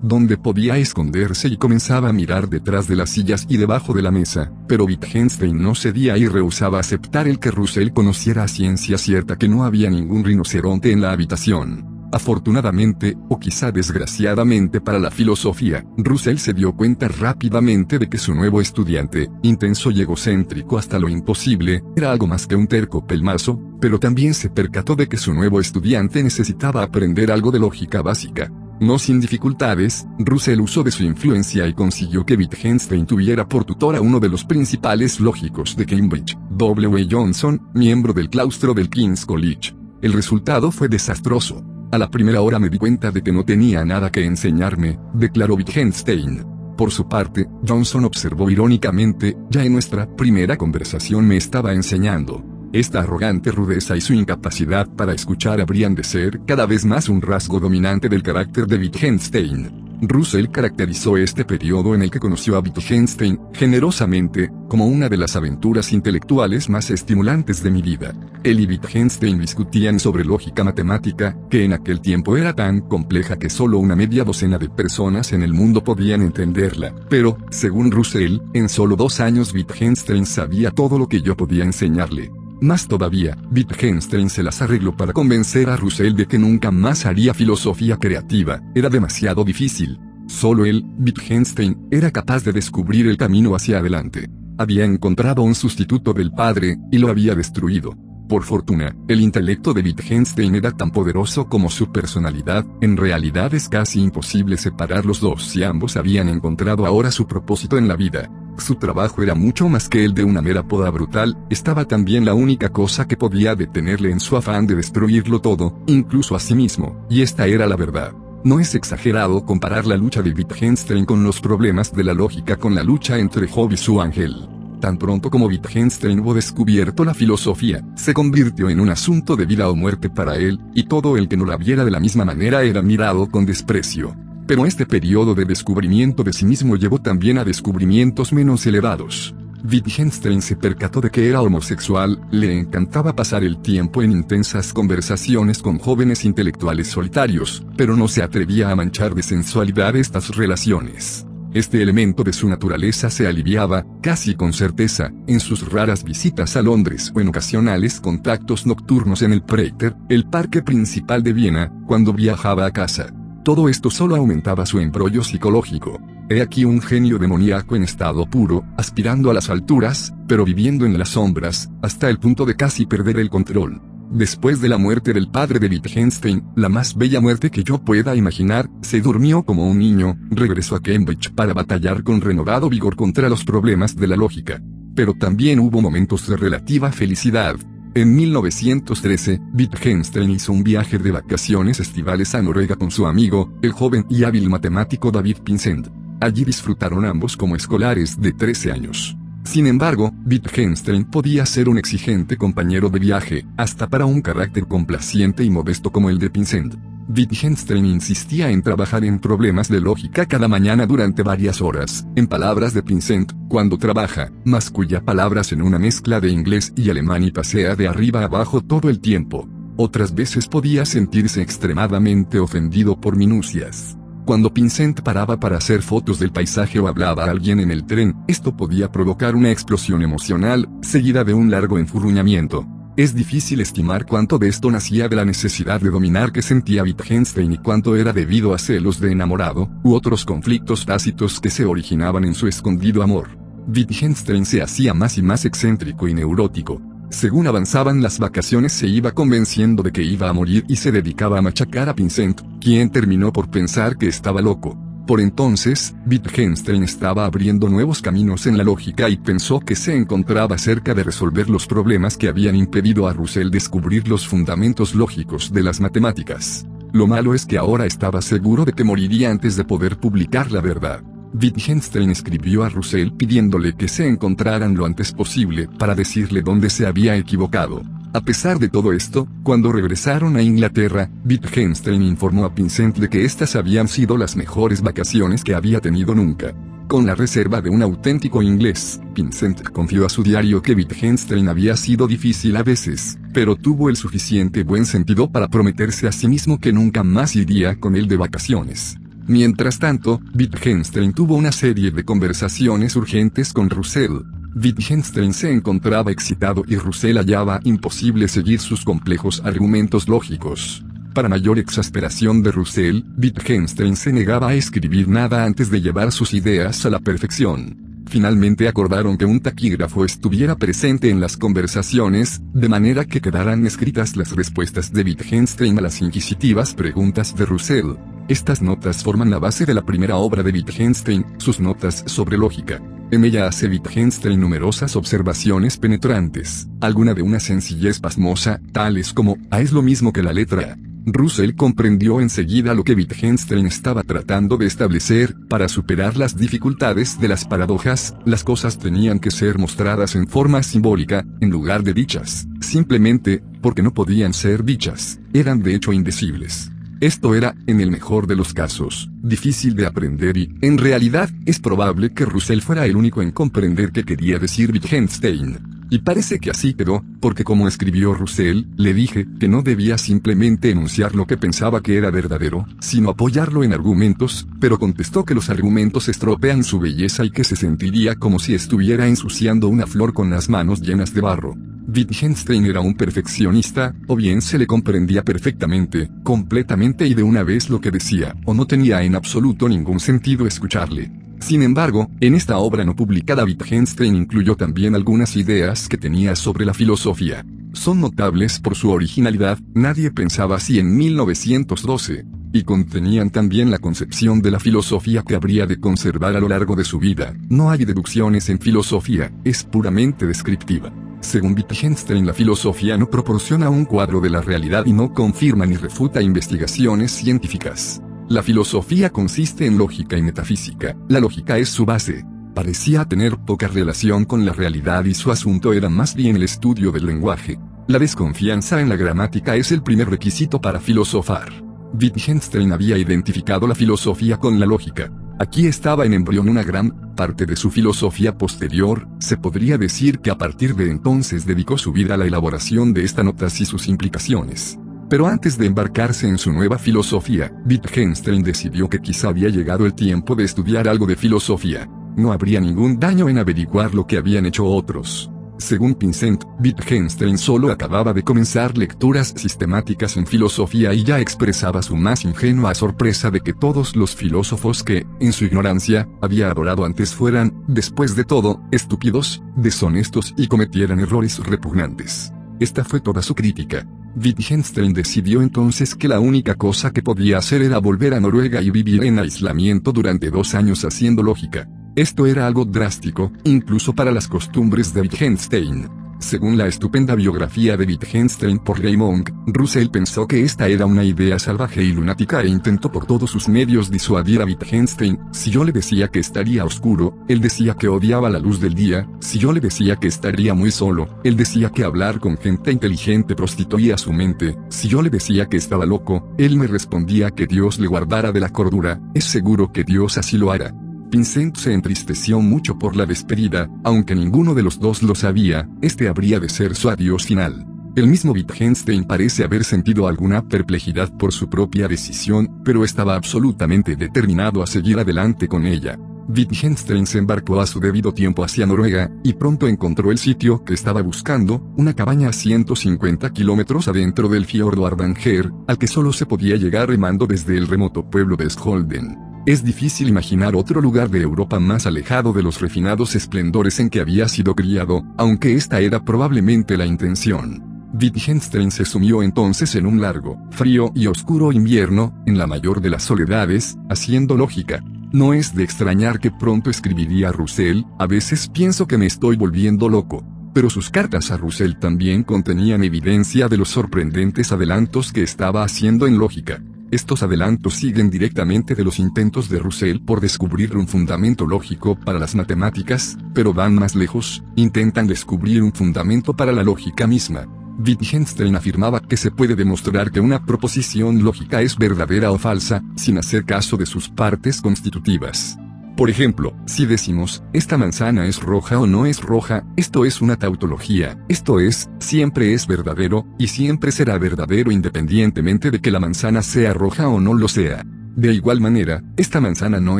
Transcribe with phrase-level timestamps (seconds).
[0.01, 4.11] dónde podía esconderse y comenzaba a mirar detrás de las sillas y debajo de la
[4.11, 9.37] mesa, pero Wittgenstein no cedía y rehusaba aceptar el que Russell conociera a ciencia cierta
[9.37, 11.92] que no había ningún rinoceronte en la habitación.
[12.13, 18.35] Afortunadamente, o quizá desgraciadamente para la filosofía, Russell se dio cuenta rápidamente de que su
[18.35, 23.59] nuevo estudiante, intenso y egocéntrico hasta lo imposible, era algo más que un terco pelmazo,
[23.81, 28.51] pero también se percató de que su nuevo estudiante necesitaba aprender algo de lógica básica.
[28.79, 33.95] No sin dificultades, Russell usó de su influencia y consiguió que Wittgenstein tuviera por tutor
[33.95, 37.07] a uno de los principales lógicos de Cambridge, W.
[37.09, 39.73] Johnson, miembro del claustro del King's College.
[40.03, 41.72] El resultado fue desastroso.
[41.93, 45.53] A la primera hora me di cuenta de que no tenía nada que enseñarme, declaró
[45.53, 46.43] Wittgenstein.
[46.75, 52.43] Por su parte, Johnson observó irónicamente, ya en nuestra primera conversación me estaba enseñando.
[52.73, 57.21] Esta arrogante rudeza y su incapacidad para escuchar habrían de ser cada vez más un
[57.21, 59.82] rasgo dominante del carácter de Wittgenstein.
[60.07, 65.35] Russell caracterizó este periodo en el que conoció a Wittgenstein, generosamente, como una de las
[65.35, 68.13] aventuras intelectuales más estimulantes de mi vida.
[68.43, 73.49] Él y Wittgenstein discutían sobre lógica matemática, que en aquel tiempo era tan compleja que
[73.49, 76.93] solo una media docena de personas en el mundo podían entenderla.
[77.09, 82.31] Pero, según Russell, en solo dos años Wittgenstein sabía todo lo que yo podía enseñarle.
[82.61, 87.33] Más todavía, Wittgenstein se las arregló para convencer a Russell de que nunca más haría
[87.33, 89.99] filosofía creativa, era demasiado difícil.
[90.27, 94.29] Solo él, Wittgenstein, era capaz de descubrir el camino hacia adelante.
[94.57, 97.97] Había encontrado un sustituto del padre, y lo había destruido.
[98.29, 103.67] Por fortuna, el intelecto de Wittgenstein era tan poderoso como su personalidad, en realidad es
[103.67, 108.29] casi imposible separar los dos si ambos habían encontrado ahora su propósito en la vida.
[108.57, 112.33] Su trabajo era mucho más que el de una mera poda brutal, estaba también la
[112.33, 117.05] única cosa que podía detenerle en su afán de destruirlo todo, incluso a sí mismo,
[117.09, 118.13] y esta era la verdad.
[118.43, 122.75] No es exagerado comparar la lucha de Wittgenstein con los problemas de la lógica con
[122.75, 124.49] la lucha entre Job y su ángel.
[124.81, 129.69] Tan pronto como Wittgenstein hubo descubierto la filosofía, se convirtió en un asunto de vida
[129.69, 132.63] o muerte para él, y todo el que no la viera de la misma manera
[132.63, 134.13] era mirado con desprecio.
[134.53, 139.33] Pero este periodo de descubrimiento de sí mismo llevó también a descubrimientos menos elevados.
[139.63, 145.57] Wittgenstein se percató de que era homosexual, le encantaba pasar el tiempo en intensas conversaciones
[145.57, 151.25] con jóvenes intelectuales solitarios, pero no se atrevía a manchar de sensualidad estas relaciones.
[151.55, 156.61] Este elemento de su naturaleza se aliviaba, casi con certeza, en sus raras visitas a
[156.61, 162.13] Londres o en ocasionales contactos nocturnos en el Prater, el parque principal de Viena, cuando
[162.13, 163.11] viajaba a casa.
[163.43, 165.99] Todo esto solo aumentaba su embrollo psicológico.
[166.29, 170.97] He aquí un genio demoníaco en estado puro, aspirando a las alturas, pero viviendo en
[170.97, 173.81] las sombras, hasta el punto de casi perder el control.
[174.09, 178.15] Después de la muerte del padre de Wittgenstein, la más bella muerte que yo pueda
[178.15, 183.27] imaginar, se durmió como un niño, regresó a Cambridge para batallar con renovado vigor contra
[183.27, 184.61] los problemas de la lógica.
[184.95, 187.57] Pero también hubo momentos de relativa felicidad,
[187.95, 193.71] en 1913, Wittgenstein hizo un viaje de vacaciones estivales a Noruega con su amigo, el
[193.71, 195.89] joven y hábil matemático David Pinsent.
[196.19, 199.15] Allí disfrutaron ambos como escolares de 13 años.
[199.43, 205.43] Sin embargo, Wittgenstein podía ser un exigente compañero de viaje, hasta para un carácter complaciente
[205.43, 206.75] y modesto como el de Pinsent.
[207.07, 212.73] Wittgenstein insistía en trabajar en problemas de lógica cada mañana durante varias horas, en palabras
[212.73, 217.75] de Pinsent, cuando trabaja, masculla palabras en una mezcla de inglés y alemán y pasea
[217.75, 219.47] de arriba abajo todo el tiempo.
[219.75, 223.97] Otras veces podía sentirse extremadamente ofendido por minucias.
[224.25, 228.15] Cuando Pinsent paraba para hacer fotos del paisaje o hablaba a alguien en el tren,
[228.27, 232.65] esto podía provocar una explosión emocional, seguida de un largo enfurruñamiento.
[232.95, 237.53] Es difícil estimar cuánto de esto nacía de la necesidad de dominar que sentía Wittgenstein
[237.53, 242.23] y cuánto era debido a celos de enamorado, u otros conflictos tácitos que se originaban
[242.23, 243.29] en su escondido amor.
[243.67, 246.83] Wittgenstein se hacía más y más excéntrico y neurótico.
[247.09, 251.39] Según avanzaban las vacaciones se iba convenciendo de que iba a morir y se dedicaba
[251.39, 254.77] a machacar a Pinsent, quien terminó por pensar que estaba loco.
[255.05, 260.57] Por entonces, Wittgenstein estaba abriendo nuevos caminos en la lógica y pensó que se encontraba
[260.57, 265.61] cerca de resolver los problemas que habían impedido a Russell descubrir los fundamentos lógicos de
[265.61, 266.65] las matemáticas.
[266.93, 270.61] Lo malo es que ahora estaba seguro de que moriría antes de poder publicar la
[270.61, 271.03] verdad.
[271.33, 276.85] Wittgenstein escribió a Russell pidiéndole que se encontraran lo antes posible para decirle dónde se
[276.85, 277.81] había equivocado.
[278.15, 283.25] A pesar de todo esto, cuando regresaron a Inglaterra, Wittgenstein informó a Vincent de que
[283.25, 286.53] estas habían sido las mejores vacaciones que había tenido nunca.
[286.87, 291.75] Con la reserva de un auténtico inglés, Vincent confió a su diario que Wittgenstein había
[291.75, 296.59] sido difícil a veces, pero tuvo el suficiente buen sentido para prometerse a sí mismo
[296.59, 298.95] que nunca más iría con él de vacaciones.
[299.25, 304.19] Mientras tanto, Wittgenstein tuvo una serie de conversaciones urgentes con Russell.
[304.55, 310.85] Wittgenstein se encontraba excitado y Russell hallaba imposible seguir sus complejos argumentos lógicos.
[311.13, 316.33] Para mayor exasperación de Russell, Wittgenstein se negaba a escribir nada antes de llevar sus
[316.33, 318.03] ideas a la perfección.
[318.07, 324.15] Finalmente acordaron que un taquígrafo estuviera presente en las conversaciones, de manera que quedaran escritas
[324.15, 327.95] las respuestas de Wittgenstein a las inquisitivas preguntas de Russell.
[328.27, 332.81] Estas notas forman la base de la primera obra de Wittgenstein, sus notas sobre lógica.
[333.13, 339.61] En ella hace Wittgenstein numerosas observaciones penetrantes, alguna de una sencillez pasmosa, tales como, A
[339.61, 340.77] es lo mismo que la letra A.
[341.05, 347.27] Russell comprendió enseguida lo que Wittgenstein estaba tratando de establecer, para superar las dificultades de
[347.27, 352.47] las paradojas, las cosas tenían que ser mostradas en forma simbólica, en lugar de dichas,
[352.61, 356.71] simplemente, porque no podían ser dichas, eran de hecho indecibles.
[357.03, 361.59] Esto era, en el mejor de los casos, difícil de aprender y, en realidad, es
[361.59, 365.72] probable que Russell fuera el único en comprender qué quería decir Wittgenstein.
[365.93, 370.71] Y parece que así quedó, porque como escribió Russell, le dije que no debía simplemente
[370.71, 375.51] enunciar lo que pensaba que era verdadero, sino apoyarlo en argumentos, pero contestó que los
[375.51, 380.31] argumentos estropean su belleza y que se sentiría como si estuviera ensuciando una flor con
[380.31, 381.53] las manos llenas de barro.
[381.87, 387.69] Wittgenstein era un perfeccionista, o bien se le comprendía perfectamente, completamente y de una vez
[387.69, 391.22] lo que decía, o no tenía en absoluto ningún sentido escucharle.
[391.43, 396.63] Sin embargo, en esta obra no publicada Wittgenstein incluyó también algunas ideas que tenía sobre
[396.65, 397.45] la filosofía.
[397.73, 404.41] Son notables por su originalidad, nadie pensaba así en 1912, y contenían también la concepción
[404.41, 407.33] de la filosofía que habría de conservar a lo largo de su vida.
[407.49, 410.93] No hay deducciones en filosofía, es puramente descriptiva.
[411.19, 415.75] Según Wittgenstein la filosofía no proporciona un cuadro de la realidad y no confirma ni
[415.75, 418.01] refuta investigaciones científicas.
[418.33, 422.25] La filosofía consiste en lógica y metafísica, la lógica es su base.
[422.55, 426.91] Parecía tener poca relación con la realidad y su asunto era más bien el estudio
[426.91, 427.59] del lenguaje.
[427.87, 431.53] La desconfianza en la gramática es el primer requisito para filosofar.
[431.93, 435.11] Wittgenstein había identificado la filosofía con la lógica.
[435.37, 440.31] Aquí estaba en embrión una gran parte de su filosofía posterior, se podría decir que
[440.31, 443.87] a partir de entonces dedicó su vida a la elaboración de esta notas y sus
[443.87, 444.79] implicaciones.
[445.09, 449.93] Pero antes de embarcarse en su nueva filosofía, Wittgenstein decidió que quizá había llegado el
[449.93, 451.87] tiempo de estudiar algo de filosofía.
[452.15, 455.29] No habría ningún daño en averiguar lo que habían hecho otros.
[455.57, 461.95] Según Vincent, Wittgenstein solo acababa de comenzar lecturas sistemáticas en filosofía y ya expresaba su
[461.95, 467.13] más ingenua sorpresa de que todos los filósofos que, en su ignorancia, había adorado antes
[467.13, 472.33] fueran, después de todo, estúpidos, deshonestos y cometieran errores repugnantes.
[472.59, 473.87] Esta fue toda su crítica.
[474.15, 478.69] Wittgenstein decidió entonces que la única cosa que podía hacer era volver a Noruega y
[478.69, 481.67] vivir en aislamiento durante dos años haciendo lógica.
[481.95, 486.02] Esto era algo drástico, incluso para las costumbres de Wittgenstein.
[486.23, 491.37] Según la estupenda biografía de Wittgenstein por Raymond, Russell pensó que esta era una idea
[491.37, 495.19] salvaje y lunática e intentó por todos sus medios disuadir a Wittgenstein.
[495.33, 499.05] Si yo le decía que estaría oscuro, él decía que odiaba la luz del día,
[499.19, 503.35] si yo le decía que estaría muy solo, él decía que hablar con gente inteligente
[503.35, 507.79] prostituía su mente, si yo le decía que estaba loco, él me respondía que Dios
[507.79, 510.73] le guardara de la cordura, es seguro que Dios así lo hará.
[511.13, 516.07] Vincent se entristeció mucho por la despedida, aunque ninguno de los dos lo sabía, este
[516.07, 517.67] habría de ser su adiós final.
[517.95, 523.95] El mismo Wittgenstein parece haber sentido alguna perplejidad por su propia decisión, pero estaba absolutamente
[523.95, 525.99] determinado a seguir adelante con ella.
[526.27, 530.73] Wittgenstein se embarcó a su debido tiempo hacia Noruega, y pronto encontró el sitio que
[530.73, 536.25] estaba buscando, una cabaña a 150 kilómetros adentro del fiordo Ardanger, al que solo se
[536.25, 539.32] podía llegar remando desde el remoto pueblo de Scholden.
[539.45, 543.99] Es difícil imaginar otro lugar de Europa más alejado de los refinados esplendores en que
[543.99, 547.61] había sido criado, aunque esta era probablemente la intención.
[547.93, 552.89] Wittgenstein se sumió entonces en un largo, frío y oscuro invierno, en la mayor de
[552.89, 554.81] las soledades, haciendo lógica.
[555.11, 559.35] No es de extrañar que pronto escribiría a Russell, a veces pienso que me estoy
[559.35, 560.23] volviendo loco.
[560.53, 566.07] Pero sus cartas a Russell también contenían evidencia de los sorprendentes adelantos que estaba haciendo
[566.07, 566.61] en lógica.
[566.93, 572.19] Estos adelantos siguen directamente de los intentos de Russell por descubrir un fundamento lógico para
[572.19, 577.47] las matemáticas, pero van más lejos, intentan descubrir un fundamento para la lógica misma.
[577.79, 583.17] Wittgenstein afirmaba que se puede demostrar que una proposición lógica es verdadera o falsa, sin
[583.17, 585.57] hacer caso de sus partes constitutivas.
[585.95, 590.37] Por ejemplo, si decimos, esta manzana es roja o no es roja, esto es una
[590.37, 596.41] tautología, esto es, siempre es verdadero, y siempre será verdadero independientemente de que la manzana
[596.41, 597.83] sea roja o no lo sea.
[598.15, 599.99] De igual manera, esta manzana no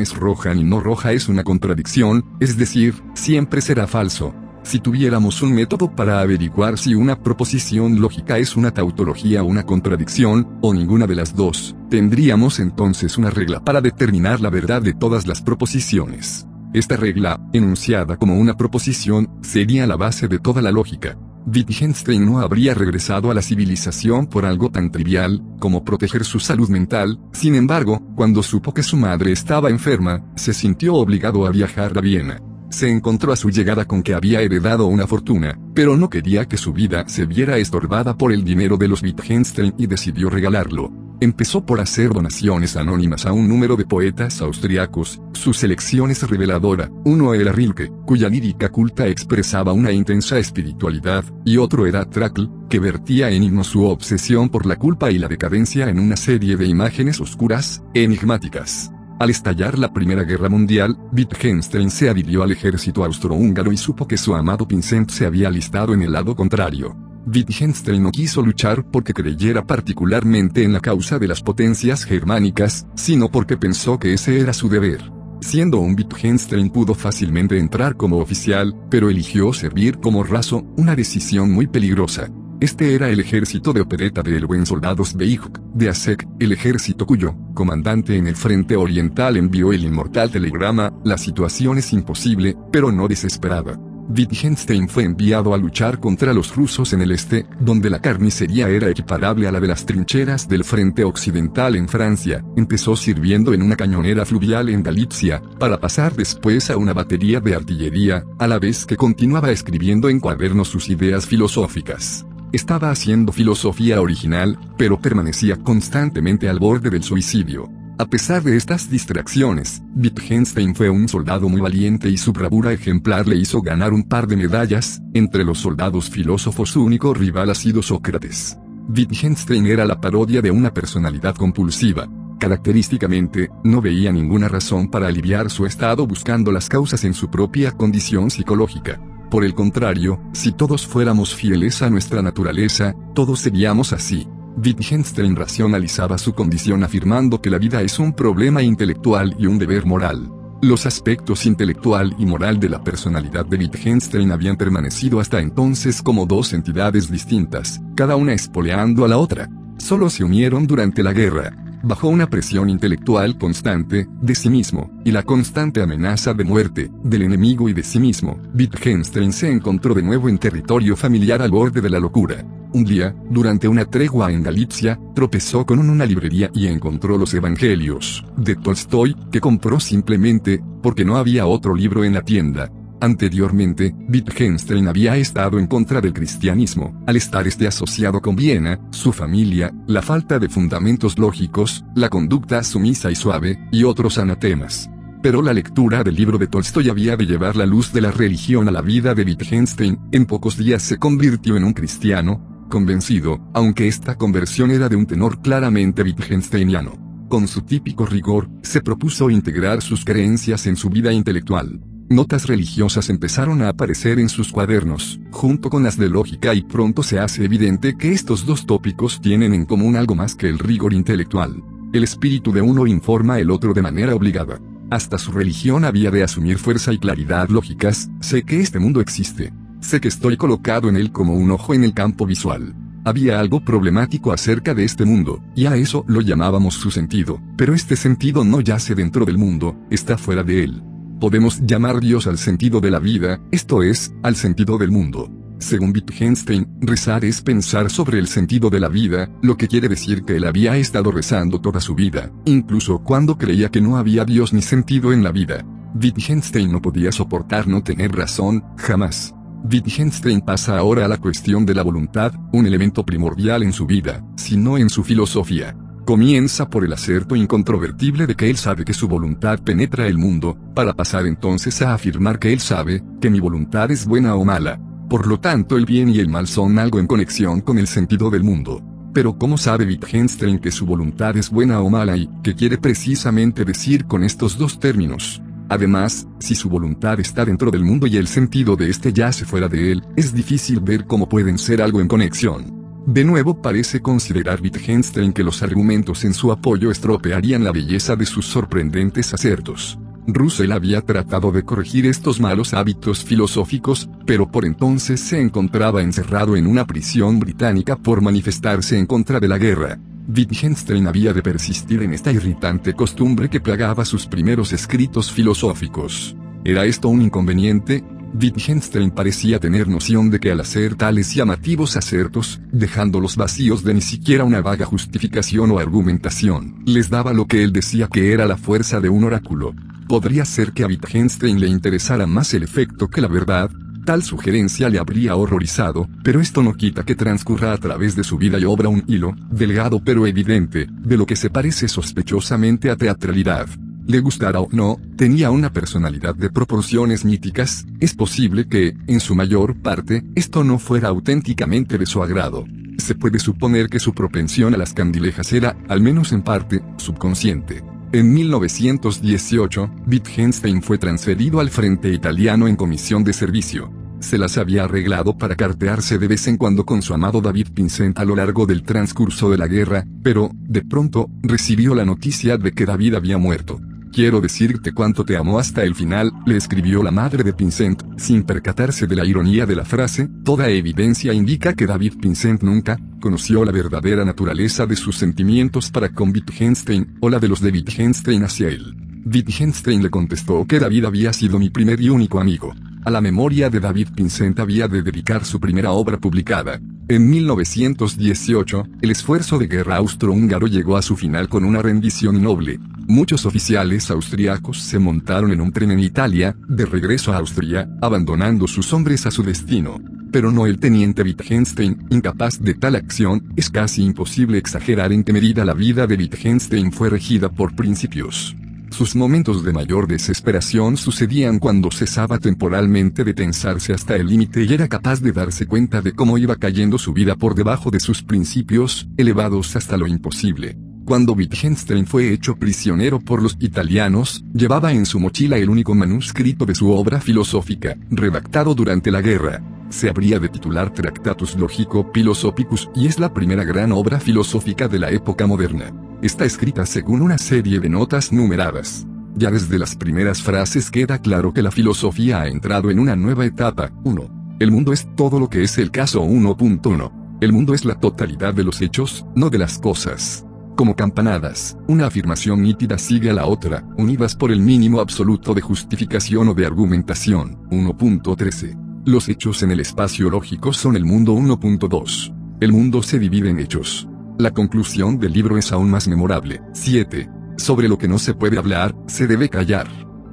[0.00, 5.42] es roja ni no roja es una contradicción, es decir, siempre será falso, si tuviéramos
[5.42, 10.72] un método para averiguar si una proposición lógica es una tautología o una contradicción, o
[10.72, 15.42] ninguna de las dos, tendríamos entonces una regla para determinar la verdad de todas las
[15.42, 16.46] proposiciones.
[16.72, 21.16] Esta regla, enunciada como una proposición, sería la base de toda la lógica.
[21.46, 26.70] Wittgenstein no habría regresado a la civilización por algo tan trivial, como proteger su salud
[26.70, 31.96] mental, sin embargo, cuando supo que su madre estaba enferma, se sintió obligado a viajar
[31.96, 32.40] a Viena
[32.74, 36.56] se encontró a su llegada con que había heredado una fortuna, pero no quería que
[36.56, 40.92] su vida se viera estorbada por el dinero de los Wittgenstein y decidió regalarlo.
[41.20, 46.90] Empezó por hacer donaciones anónimas a un número de poetas austriacos, su selección es reveladora,
[47.04, 52.80] uno era Rilke, cuya lírica culta expresaba una intensa espiritualidad, y otro era Trakl, que
[52.80, 56.66] vertía en himno su obsesión por la culpa y la decadencia en una serie de
[56.66, 58.90] imágenes oscuras, enigmáticas.
[59.24, 64.18] Al estallar la Primera Guerra Mundial, Wittgenstein se adhirió al ejército austrohúngaro y supo que
[64.18, 66.94] su amado Vincent se había alistado en el lado contrario.
[67.24, 73.30] Wittgenstein no quiso luchar porque creyera particularmente en la causa de las potencias germánicas, sino
[73.30, 75.00] porque pensó que ese era su deber.
[75.40, 81.50] Siendo un Wittgenstein pudo fácilmente entrar como oficial, pero eligió servir como raso, una decisión
[81.50, 82.28] muy peligrosa.
[82.60, 85.40] Este era el ejército de opereta de El Buen Soldado Sveig,
[85.74, 91.18] de ASEC, el ejército cuyo comandante en el frente oriental envió el inmortal telegrama, la
[91.18, 93.78] situación es imposible, pero no desesperada.
[94.08, 98.88] Wittgenstein fue enviado a luchar contra los rusos en el este, donde la carnicería era
[98.88, 102.44] equiparable a la de las trincheras del frente occidental en Francia.
[102.56, 107.54] Empezó sirviendo en una cañonera fluvial en Galicia, para pasar después a una batería de
[107.54, 112.26] artillería, a la vez que continuaba escribiendo en cuadernos sus ideas filosóficas.
[112.54, 117.68] Estaba haciendo filosofía original, pero permanecía constantemente al borde del suicidio.
[117.98, 123.26] A pesar de estas distracciones, Wittgenstein fue un soldado muy valiente y su bravura ejemplar
[123.26, 127.56] le hizo ganar un par de medallas, entre los soldados filósofos su único rival ha
[127.56, 128.56] sido Sócrates.
[128.88, 132.08] Wittgenstein era la parodia de una personalidad compulsiva.
[132.38, 137.72] Característicamente, no veía ninguna razón para aliviar su estado buscando las causas en su propia
[137.72, 139.00] condición psicológica.
[139.30, 144.28] Por el contrario, si todos fuéramos fieles a nuestra naturaleza, todos seríamos así.
[144.56, 149.84] Wittgenstein racionalizaba su condición afirmando que la vida es un problema intelectual y un deber
[149.84, 150.30] moral.
[150.62, 156.24] Los aspectos intelectual y moral de la personalidad de Wittgenstein habían permanecido hasta entonces como
[156.24, 159.50] dos entidades distintas, cada una espoleando a la otra.
[159.78, 165.10] Solo se unieron durante la guerra, bajo una presión intelectual constante, de sí mismo, y
[165.10, 170.02] la constante amenaza de muerte, del enemigo y de sí mismo, Wittgenstein se encontró de
[170.02, 172.44] nuevo en territorio familiar al borde de la locura.
[172.72, 178.24] Un día, durante una tregua en Galicia, tropezó con una librería y encontró los Evangelios,
[178.36, 182.70] de Tolstoy, que compró simplemente, porque no había otro libro en la tienda.
[183.04, 189.12] Anteriormente, Wittgenstein había estado en contra del cristianismo, al estar este asociado con Viena, su
[189.12, 194.88] familia, la falta de fundamentos lógicos, la conducta sumisa y suave, y otros anatemas.
[195.22, 198.68] Pero la lectura del libro de Tolstoy había de llevar la luz de la religión
[198.68, 203.86] a la vida de Wittgenstein, en pocos días se convirtió en un cristiano, convencido, aunque
[203.86, 207.26] esta conversión era de un tenor claramente Wittgensteiniano.
[207.28, 211.82] Con su típico rigor, se propuso integrar sus creencias en su vida intelectual.
[212.10, 217.02] Notas religiosas empezaron a aparecer en sus cuadernos, junto con las de lógica y pronto
[217.02, 220.92] se hace evidente que estos dos tópicos tienen en común algo más que el rigor
[220.92, 221.62] intelectual.
[221.94, 224.60] El espíritu de uno informa el otro de manera obligada.
[224.90, 229.54] Hasta su religión había de asumir fuerza y claridad lógicas, sé que este mundo existe.
[229.80, 232.74] Sé que estoy colocado en él como un ojo en el campo visual.
[233.06, 237.72] Había algo problemático acerca de este mundo, y a eso lo llamábamos su sentido, pero
[237.72, 240.82] este sentido no yace dentro del mundo, está fuera de él
[241.20, 245.30] podemos llamar Dios al sentido de la vida, esto es, al sentido del mundo.
[245.58, 250.24] Según Wittgenstein, rezar es pensar sobre el sentido de la vida, lo que quiere decir
[250.24, 254.52] que él había estado rezando toda su vida, incluso cuando creía que no había Dios
[254.52, 255.64] ni sentido en la vida.
[255.94, 259.34] Wittgenstein no podía soportar no tener razón, jamás.
[259.70, 264.22] Wittgenstein pasa ahora a la cuestión de la voluntad, un elemento primordial en su vida,
[264.36, 265.74] si no en su filosofía.
[266.04, 270.54] Comienza por el acerto incontrovertible de que él sabe que su voluntad penetra el mundo,
[270.74, 274.78] para pasar entonces a afirmar que él sabe, que mi voluntad es buena o mala.
[275.08, 278.28] Por lo tanto el bien y el mal son algo en conexión con el sentido
[278.28, 278.82] del mundo.
[279.14, 283.64] Pero ¿cómo sabe Wittgenstein que su voluntad es buena o mala y qué quiere precisamente
[283.64, 285.40] decir con estos dos términos?
[285.70, 289.68] Además, si su voluntad está dentro del mundo y el sentido de éste yace fuera
[289.68, 292.83] de él, es difícil ver cómo pueden ser algo en conexión.
[293.06, 298.24] De nuevo parece considerar Wittgenstein que los argumentos en su apoyo estropearían la belleza de
[298.24, 299.98] sus sorprendentes acertos.
[300.26, 306.56] Russell había tratado de corregir estos malos hábitos filosóficos, pero por entonces se encontraba encerrado
[306.56, 309.98] en una prisión británica por manifestarse en contra de la guerra.
[310.26, 316.34] Wittgenstein había de persistir en esta irritante costumbre que plagaba sus primeros escritos filosóficos.
[316.64, 318.02] ¿Era esto un inconveniente?
[318.34, 324.00] Wittgenstein parecía tener noción de que al hacer tales llamativos acertos, dejándolos vacíos de ni
[324.00, 328.56] siquiera una vaga justificación o argumentación, les daba lo que él decía que era la
[328.56, 329.72] fuerza de un oráculo.
[330.08, 333.70] Podría ser que a Wittgenstein le interesara más el efecto que la verdad,
[334.04, 338.36] tal sugerencia le habría horrorizado, pero esto no quita que transcurra a través de su
[338.36, 342.96] vida y obra un hilo, delgado pero evidente, de lo que se parece sospechosamente a
[342.96, 343.68] teatralidad
[344.06, 349.34] le gustara o no, tenía una personalidad de proporciones míticas, es posible que, en su
[349.34, 352.64] mayor parte, esto no fuera auténticamente de su agrado.
[352.98, 357.82] Se puede suponer que su propensión a las candilejas era, al menos en parte, subconsciente.
[358.12, 363.92] En 1918, Wittgenstein fue transferido al frente italiano en comisión de servicio.
[364.20, 368.18] Se las había arreglado para cartearse de vez en cuando con su amado David Vincent
[368.18, 372.72] a lo largo del transcurso de la guerra, pero, de pronto, recibió la noticia de
[372.72, 373.80] que David había muerto.
[374.14, 378.44] Quiero decirte cuánto te amo hasta el final, le escribió la madre de Pincent, sin
[378.44, 383.64] percatarse de la ironía de la frase, toda evidencia indica que David Pincent nunca, conoció
[383.64, 388.44] la verdadera naturaleza de sus sentimientos para con Wittgenstein, o la de los de Wittgenstein
[388.44, 388.94] hacia él.
[389.26, 392.72] Wittgenstein le contestó que David había sido mi primer y único amigo.
[393.04, 396.80] A la memoria de David Pincent había de dedicar su primera obra publicada.
[397.06, 402.78] En 1918, el esfuerzo de guerra austrohúngaro llegó a su final con una rendición noble.
[403.06, 408.66] Muchos oficiales austriacos se montaron en un tren en Italia, de regreso a Austria, abandonando
[408.66, 410.00] sus hombres a su destino.
[410.32, 415.34] Pero no el teniente Wittgenstein, incapaz de tal acción, es casi imposible exagerar en qué
[415.34, 418.56] medida la vida de Wittgenstein fue regida por principios.
[418.96, 424.72] Sus momentos de mayor desesperación sucedían cuando cesaba temporalmente de tensarse hasta el límite y
[424.72, 428.22] era capaz de darse cuenta de cómo iba cayendo su vida por debajo de sus
[428.22, 430.78] principios, elevados hasta lo imposible.
[431.04, 436.64] Cuando Wittgenstein fue hecho prisionero por los italianos, llevaba en su mochila el único manuscrito
[436.64, 439.60] de su obra filosófica, redactado durante la guerra.
[439.94, 444.98] Se habría de titular Tractatus Logico Philosophicus y es la primera gran obra filosófica de
[444.98, 445.92] la época moderna
[446.26, 449.06] está escrita según una serie de notas numeradas.
[449.36, 453.44] Ya desde las primeras frases queda claro que la filosofía ha entrado en una nueva
[453.44, 453.92] etapa.
[454.04, 454.56] 1.
[454.58, 457.38] El mundo es todo lo que es el caso 1.1.
[457.42, 460.46] El mundo es la totalidad de los hechos, no de las cosas.
[460.76, 465.60] Como campanadas, una afirmación nítida sigue a la otra, unidas por el mínimo absoluto de
[465.60, 467.68] justificación o de argumentación.
[467.70, 468.83] 1.13.
[469.06, 472.34] Los hechos en el espacio lógico son el mundo 1.2.
[472.60, 474.08] El mundo se divide en hechos.
[474.38, 476.62] La conclusión del libro es aún más memorable.
[476.72, 477.28] 7.
[477.58, 479.88] Sobre lo que no se puede hablar, se debe callar.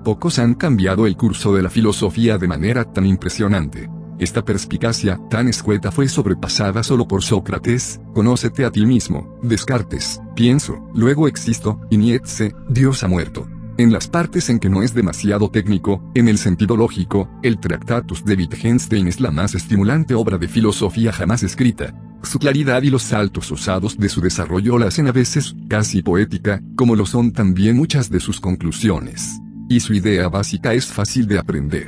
[0.05, 3.89] Pocos han cambiado el curso de la filosofía de manera tan impresionante.
[4.19, 10.88] Esta perspicacia tan escueta fue sobrepasada solo por Sócrates, conócete a ti mismo, Descartes, pienso,
[10.93, 13.49] luego existo, y Nietzsche, Dios ha muerto.
[13.81, 18.23] En las partes en que no es demasiado técnico, en el sentido lógico, el Tractatus
[18.23, 21.99] de Wittgenstein es la más estimulante obra de filosofía jamás escrita.
[22.21, 26.61] Su claridad y los saltos usados de su desarrollo la hacen a veces casi poética,
[26.75, 29.41] como lo son también muchas de sus conclusiones.
[29.67, 31.87] Y su idea básica es fácil de aprender.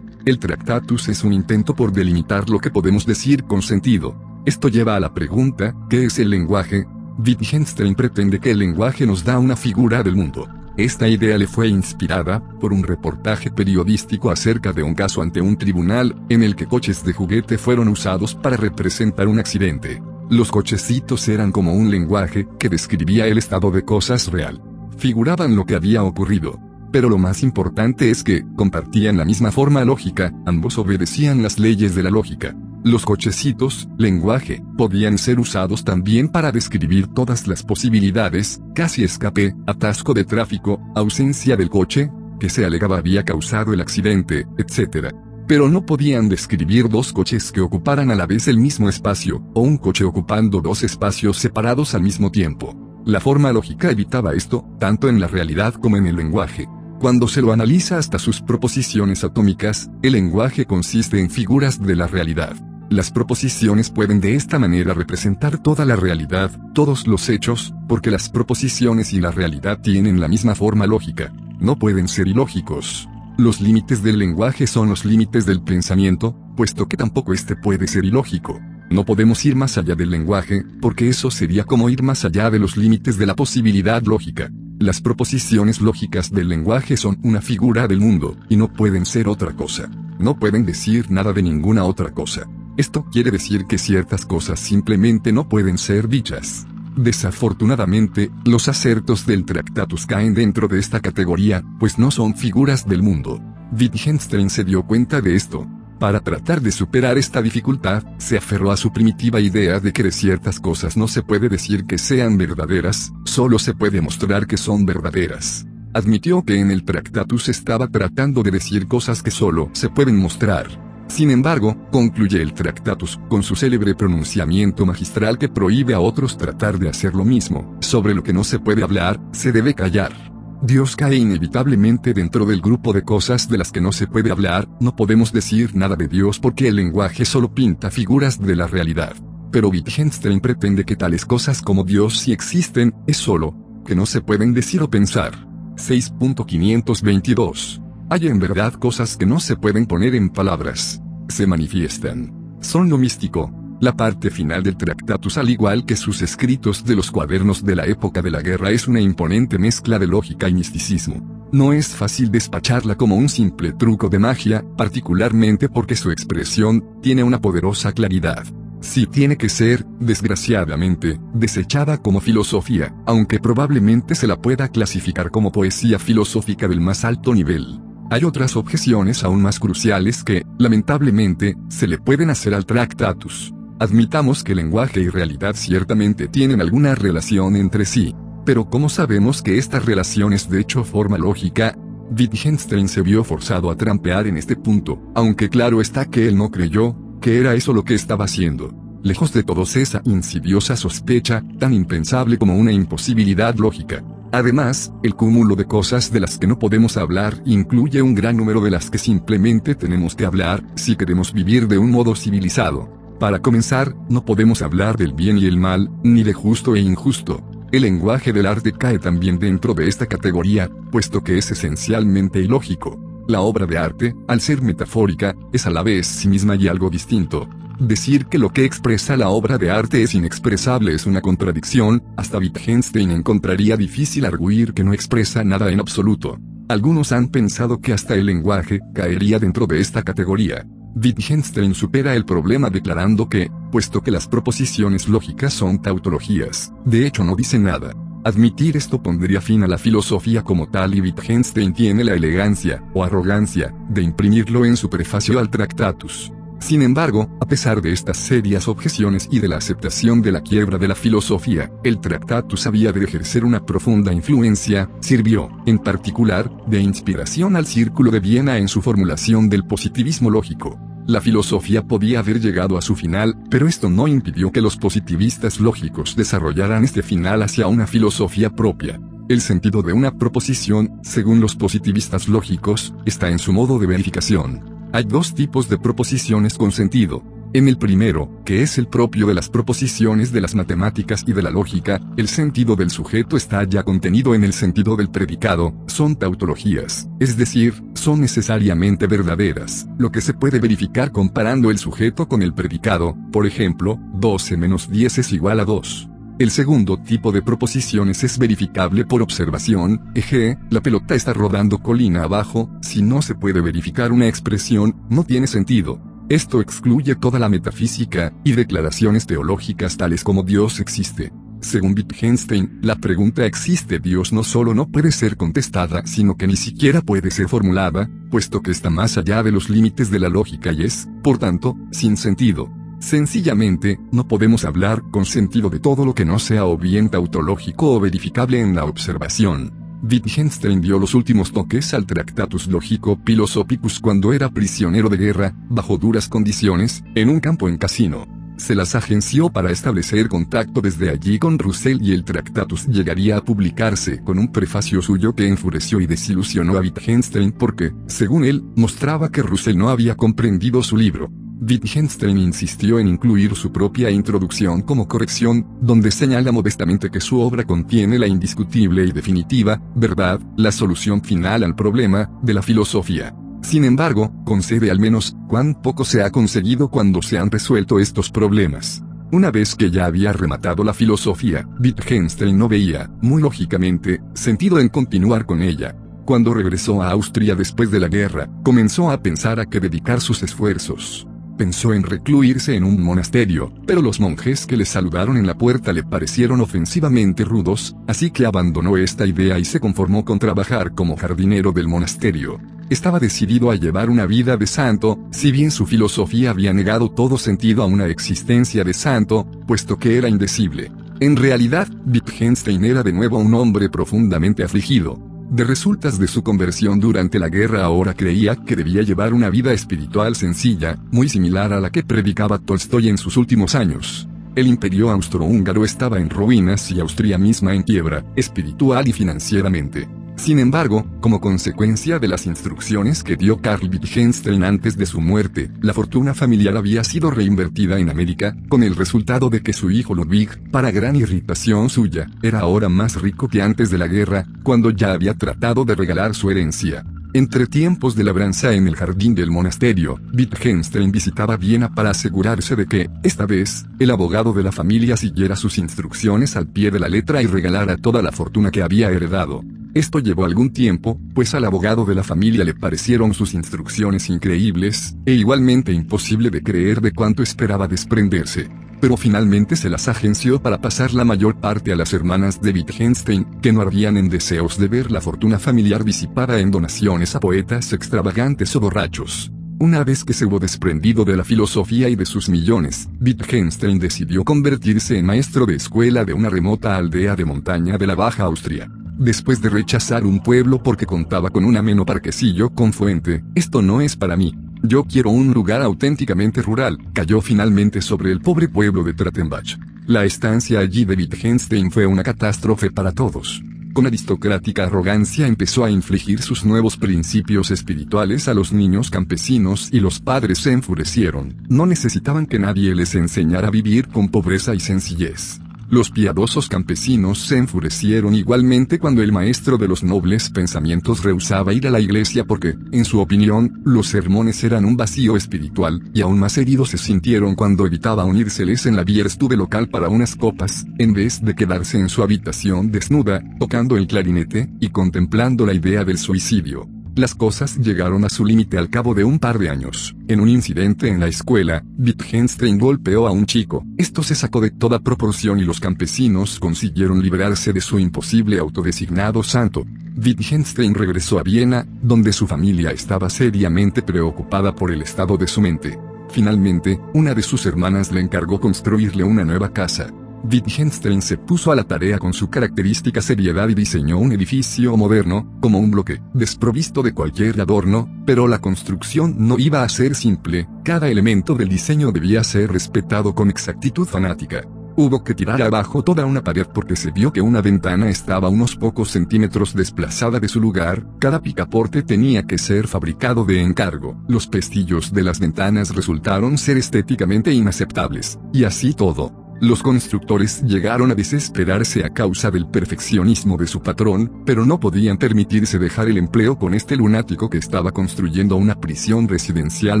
[0.26, 4.20] El Tractatus es un intento por delimitar lo que podemos decir con sentido.
[4.44, 6.88] Esto lleva a la pregunta, ¿qué es el lenguaje?
[7.24, 10.48] Wittgenstein pretende que el lenguaje nos da una figura del mundo.
[10.80, 15.58] Esta idea le fue inspirada por un reportaje periodístico acerca de un caso ante un
[15.58, 20.02] tribunal, en el que coches de juguete fueron usados para representar un accidente.
[20.30, 24.62] Los cochecitos eran como un lenguaje que describía el estado de cosas real.
[24.96, 26.58] Figuraban lo que había ocurrido.
[26.90, 31.94] Pero lo más importante es que, compartían la misma forma lógica, ambos obedecían las leyes
[31.94, 32.56] de la lógica.
[32.82, 40.14] Los cochecitos, lenguaje, podían ser usados también para describir todas las posibilidades, casi escape, atasco
[40.14, 45.14] de tráfico, ausencia del coche, que se alegaba había causado el accidente, etc.
[45.46, 49.60] Pero no podían describir dos coches que ocuparan a la vez el mismo espacio, o
[49.60, 52.74] un coche ocupando dos espacios separados al mismo tiempo.
[53.04, 56.66] La forma lógica evitaba esto, tanto en la realidad como en el lenguaje.
[57.00, 62.06] Cuando se lo analiza hasta sus proposiciones atómicas, el lenguaje consiste en figuras de la
[62.06, 62.54] realidad.
[62.90, 68.28] Las proposiciones pueden de esta manera representar toda la realidad, todos los hechos, porque las
[68.28, 71.32] proposiciones y la realidad tienen la misma forma lógica.
[71.58, 73.08] No pueden ser ilógicos.
[73.38, 78.04] Los límites del lenguaje son los límites del pensamiento, puesto que tampoco este puede ser
[78.04, 78.60] ilógico.
[78.90, 82.58] No podemos ir más allá del lenguaje, porque eso sería como ir más allá de
[82.58, 84.50] los límites de la posibilidad lógica.
[84.80, 89.52] Las proposiciones lógicas del lenguaje son una figura del mundo, y no pueden ser otra
[89.52, 89.90] cosa.
[90.18, 92.48] No pueden decir nada de ninguna otra cosa.
[92.78, 96.66] Esto quiere decir que ciertas cosas simplemente no pueden ser dichas.
[96.96, 103.02] Desafortunadamente, los acertos del Tractatus caen dentro de esta categoría, pues no son figuras del
[103.02, 103.38] mundo.
[103.78, 105.68] Wittgenstein se dio cuenta de esto.
[106.00, 110.10] Para tratar de superar esta dificultad, se aferró a su primitiva idea de que de
[110.10, 114.86] ciertas cosas no se puede decir que sean verdaderas, solo se puede mostrar que son
[114.86, 115.66] verdaderas.
[115.92, 120.68] Admitió que en el Tractatus estaba tratando de decir cosas que solo se pueden mostrar.
[121.06, 126.78] Sin embargo, concluye el Tractatus con su célebre pronunciamiento magistral que prohíbe a otros tratar
[126.78, 127.76] de hacer lo mismo.
[127.80, 130.29] Sobre lo que no se puede hablar, se debe callar.
[130.62, 134.68] Dios cae inevitablemente dentro del grupo de cosas de las que no se puede hablar,
[134.80, 139.14] no podemos decir nada de Dios porque el lenguaje solo pinta figuras de la realidad.
[139.50, 143.54] Pero Wittgenstein pretende que tales cosas como Dios sí existen, es solo,
[143.86, 145.32] que no se pueden decir o pensar.
[145.76, 147.80] 6.522
[148.12, 151.00] hay en verdad cosas que no se pueden poner en palabras.
[151.28, 152.56] Se manifiestan.
[152.60, 153.59] Son lo místico.
[153.80, 157.86] La parte final del Tractatus al igual que sus escritos de los cuadernos de la
[157.86, 161.48] época de la guerra es una imponente mezcla de lógica y misticismo.
[161.50, 167.24] No es fácil despacharla como un simple truco de magia, particularmente porque su expresión tiene
[167.24, 168.44] una poderosa claridad.
[168.82, 175.52] Sí tiene que ser, desgraciadamente, desechada como filosofía, aunque probablemente se la pueda clasificar como
[175.52, 177.80] poesía filosófica del más alto nivel.
[178.10, 183.54] Hay otras objeciones aún más cruciales que, lamentablemente, se le pueden hacer al Tractatus.
[183.80, 188.14] Admitamos que lenguaje y realidad ciertamente tienen alguna relación entre sí.
[188.44, 191.78] Pero ¿cómo sabemos que esta relación es de hecho forma lógica?
[192.10, 196.50] Wittgenstein se vio forzado a trampear en este punto, aunque claro está que él no
[196.50, 198.70] creyó, que era eso lo que estaba haciendo.
[199.02, 204.04] Lejos de todos esa insidiosa sospecha, tan impensable como una imposibilidad lógica.
[204.30, 208.60] Además, el cúmulo de cosas de las que no podemos hablar incluye un gran número
[208.60, 212.99] de las que simplemente tenemos que hablar si queremos vivir de un modo civilizado.
[213.20, 217.44] Para comenzar, no podemos hablar del bien y el mal, ni de justo e injusto.
[217.70, 222.98] El lenguaje del arte cae también dentro de esta categoría, puesto que es esencialmente ilógico.
[223.28, 226.88] La obra de arte, al ser metafórica, es a la vez sí misma y algo
[226.88, 227.46] distinto.
[227.78, 232.38] Decir que lo que expresa la obra de arte es inexpresable es una contradicción, hasta
[232.38, 236.38] Wittgenstein encontraría difícil arguir que no expresa nada en absoluto.
[236.68, 240.64] Algunos han pensado que hasta el lenguaje caería dentro de esta categoría.
[240.94, 247.24] Wittgenstein supera el problema declarando que, puesto que las proposiciones lógicas son tautologías, de hecho
[247.24, 247.94] no dice nada.
[248.24, 253.02] Admitir esto pondría fin a la filosofía como tal y Wittgenstein tiene la elegancia, o
[253.02, 256.30] arrogancia, de imprimirlo en su prefacio al Tractatus.
[256.60, 260.78] Sin embargo, a pesar de estas serias objeciones y de la aceptación de la quiebra
[260.78, 266.80] de la filosofía, el Tractatus había de ejercer una profunda influencia, sirvió, en particular, de
[266.80, 270.78] inspiración al Círculo de Viena en su formulación del positivismo lógico.
[271.06, 275.58] La filosofía podía haber llegado a su final, pero esto no impidió que los positivistas
[275.58, 279.00] lógicos desarrollaran este final hacia una filosofía propia.
[279.28, 284.79] El sentido de una proposición, según los positivistas lógicos, está en su modo de verificación.
[284.92, 287.22] Hay dos tipos de proposiciones con sentido.
[287.52, 291.42] En el primero, que es el propio de las proposiciones de las matemáticas y de
[291.42, 296.16] la lógica, el sentido del sujeto está ya contenido en el sentido del predicado, son
[296.16, 302.42] tautologías, es decir, son necesariamente verdaderas, lo que se puede verificar comparando el sujeto con
[302.42, 306.09] el predicado, por ejemplo, 12 menos 10 es igual a 2.
[306.40, 312.22] El segundo tipo de proposiciones es verificable por observación, ej, la pelota está rodando colina
[312.22, 316.00] abajo, si no se puede verificar una expresión, no tiene sentido.
[316.30, 321.30] Esto excluye toda la metafísica, y declaraciones teológicas tales como Dios existe.
[321.60, 326.56] Según Wittgenstein, la pregunta ¿existe Dios no solo no puede ser contestada, sino que ni
[326.56, 330.72] siquiera puede ser formulada, puesto que está más allá de los límites de la lógica
[330.72, 332.79] y es, por tanto, sin sentido.
[333.00, 337.94] Sencillamente, no podemos hablar con sentido de todo lo que no sea o bien tautológico
[337.94, 339.72] o verificable en la observación.
[340.02, 345.98] Wittgenstein dio los últimos toques al Tractatus Logico Philosophicus cuando era prisionero de guerra, bajo
[345.98, 348.26] duras condiciones, en un campo en Casino.
[348.58, 353.42] se las agenció para establecer contacto desde allí con Russell y el Tractatus llegaría a
[353.42, 359.32] publicarse con un prefacio suyo que enfureció y desilusionó a Wittgenstein porque, según él, mostraba
[359.32, 361.30] que Russell no había comprendido su libro.
[361.62, 367.64] Wittgenstein insistió en incluir su propia introducción como corrección, donde señala modestamente que su obra
[367.64, 373.34] contiene la indiscutible y definitiva, verdad, la solución final al problema, de la filosofía.
[373.62, 378.30] Sin embargo, concede al menos, cuán poco se ha conseguido cuando se han resuelto estos
[378.30, 379.02] problemas.
[379.30, 384.88] Una vez que ya había rematado la filosofía, Wittgenstein no veía, muy lógicamente, sentido en
[384.88, 385.94] continuar con ella.
[386.24, 390.42] Cuando regresó a Austria después de la guerra, comenzó a pensar a qué dedicar sus
[390.42, 391.26] esfuerzos
[391.60, 395.92] pensó en recluirse en un monasterio, pero los monjes que le saludaron en la puerta
[395.92, 401.18] le parecieron ofensivamente rudos, así que abandonó esta idea y se conformó con trabajar como
[401.18, 402.58] jardinero del monasterio.
[402.88, 407.36] Estaba decidido a llevar una vida de santo, si bien su filosofía había negado todo
[407.36, 410.90] sentido a una existencia de santo, puesto que era indecible.
[411.20, 415.20] En realidad, Wittgenstein era de nuevo un hombre profundamente afligido,
[415.50, 419.72] de resultas de su conversión durante la guerra ahora creía que debía llevar una vida
[419.72, 424.28] espiritual sencilla, muy similar a la que predicaba Tolstoy en sus últimos años.
[424.54, 430.19] El imperio austrohúngaro estaba en ruinas y Austria misma en quiebra, espiritual y financieramente.
[430.40, 435.70] Sin embargo, como consecuencia de las instrucciones que dio Karl Wittgenstein antes de su muerte,
[435.82, 440.14] la fortuna familiar había sido reinvertida en América, con el resultado de que su hijo
[440.14, 444.90] Ludwig, para gran irritación suya, era ahora más rico que antes de la guerra, cuando
[444.90, 447.04] ya había tratado de regalar su herencia.
[447.34, 452.86] Entre tiempos de labranza en el jardín del monasterio, Wittgenstein visitaba Viena para asegurarse de
[452.86, 457.10] que, esta vez, el abogado de la familia siguiera sus instrucciones al pie de la
[457.10, 459.62] letra y regalara toda la fortuna que había heredado.
[459.92, 465.16] Esto llevó algún tiempo, pues al abogado de la familia le parecieron sus instrucciones increíbles,
[465.26, 468.70] e igualmente imposible de creer de cuánto esperaba desprenderse.
[469.00, 473.46] Pero finalmente se las agenció para pasar la mayor parte a las hermanas de Wittgenstein,
[473.60, 477.92] que no ardían en deseos de ver la fortuna familiar disipada en donaciones a poetas
[477.92, 479.50] extravagantes o borrachos.
[479.80, 484.44] Una vez que se hubo desprendido de la filosofía y de sus millones, Wittgenstein decidió
[484.44, 488.88] convertirse en maestro de escuela de una remota aldea de montaña de la Baja Austria
[489.20, 494.00] después de rechazar un pueblo porque contaba con un ameno parquecillo con fuente, esto no
[494.00, 494.54] es para mí.
[494.82, 499.76] Yo quiero un lugar auténticamente rural, cayó finalmente sobre el pobre pueblo de Trattenbach.
[500.06, 503.62] La estancia allí de Wittgenstein fue una catástrofe para todos.
[503.92, 510.00] Con aristocrática arrogancia empezó a infligir sus nuevos principios espirituales a los niños campesinos y
[510.00, 511.56] los padres se enfurecieron.
[511.68, 515.60] No necesitaban que nadie les enseñara a vivir con pobreza y sencillez.
[515.90, 521.88] Los piadosos campesinos se enfurecieron igualmente cuando el maestro de los nobles pensamientos rehusaba ir
[521.88, 526.38] a la iglesia porque, en su opinión, los sermones eran un vacío espiritual, y aún
[526.38, 531.12] más heridos se sintieron cuando evitaba unírseles en la Bierstube local para unas copas, en
[531.12, 536.18] vez de quedarse en su habitación desnuda, tocando el clarinete, y contemplando la idea del
[536.18, 536.88] suicidio.
[537.20, 540.16] Las cosas llegaron a su límite al cabo de un par de años.
[540.26, 543.84] En un incidente en la escuela, Wittgenstein golpeó a un chico.
[543.98, 549.42] Esto se sacó de toda proporción y los campesinos consiguieron liberarse de su imposible autodesignado
[549.42, 549.84] santo.
[550.16, 555.60] Wittgenstein regresó a Viena, donde su familia estaba seriamente preocupada por el estado de su
[555.60, 555.98] mente.
[556.30, 560.10] Finalmente, una de sus hermanas le encargó construirle una nueva casa.
[560.42, 565.58] Wittgenstein se puso a la tarea con su característica seriedad y diseñó un edificio moderno,
[565.60, 570.68] como un bloque, desprovisto de cualquier adorno, pero la construcción no iba a ser simple,
[570.84, 574.62] cada elemento del diseño debía ser respetado con exactitud fanática.
[574.96, 578.76] Hubo que tirar abajo toda una pared porque se vio que una ventana estaba unos
[578.76, 584.46] pocos centímetros desplazada de su lugar, cada picaporte tenía que ser fabricado de encargo, los
[584.46, 589.49] pestillos de las ventanas resultaron ser estéticamente inaceptables, y así todo.
[589.60, 595.18] Los constructores llegaron a desesperarse a causa del perfeccionismo de su patrón, pero no podían
[595.18, 600.00] permitirse dejar el empleo con este lunático que estaba construyendo una prisión residencial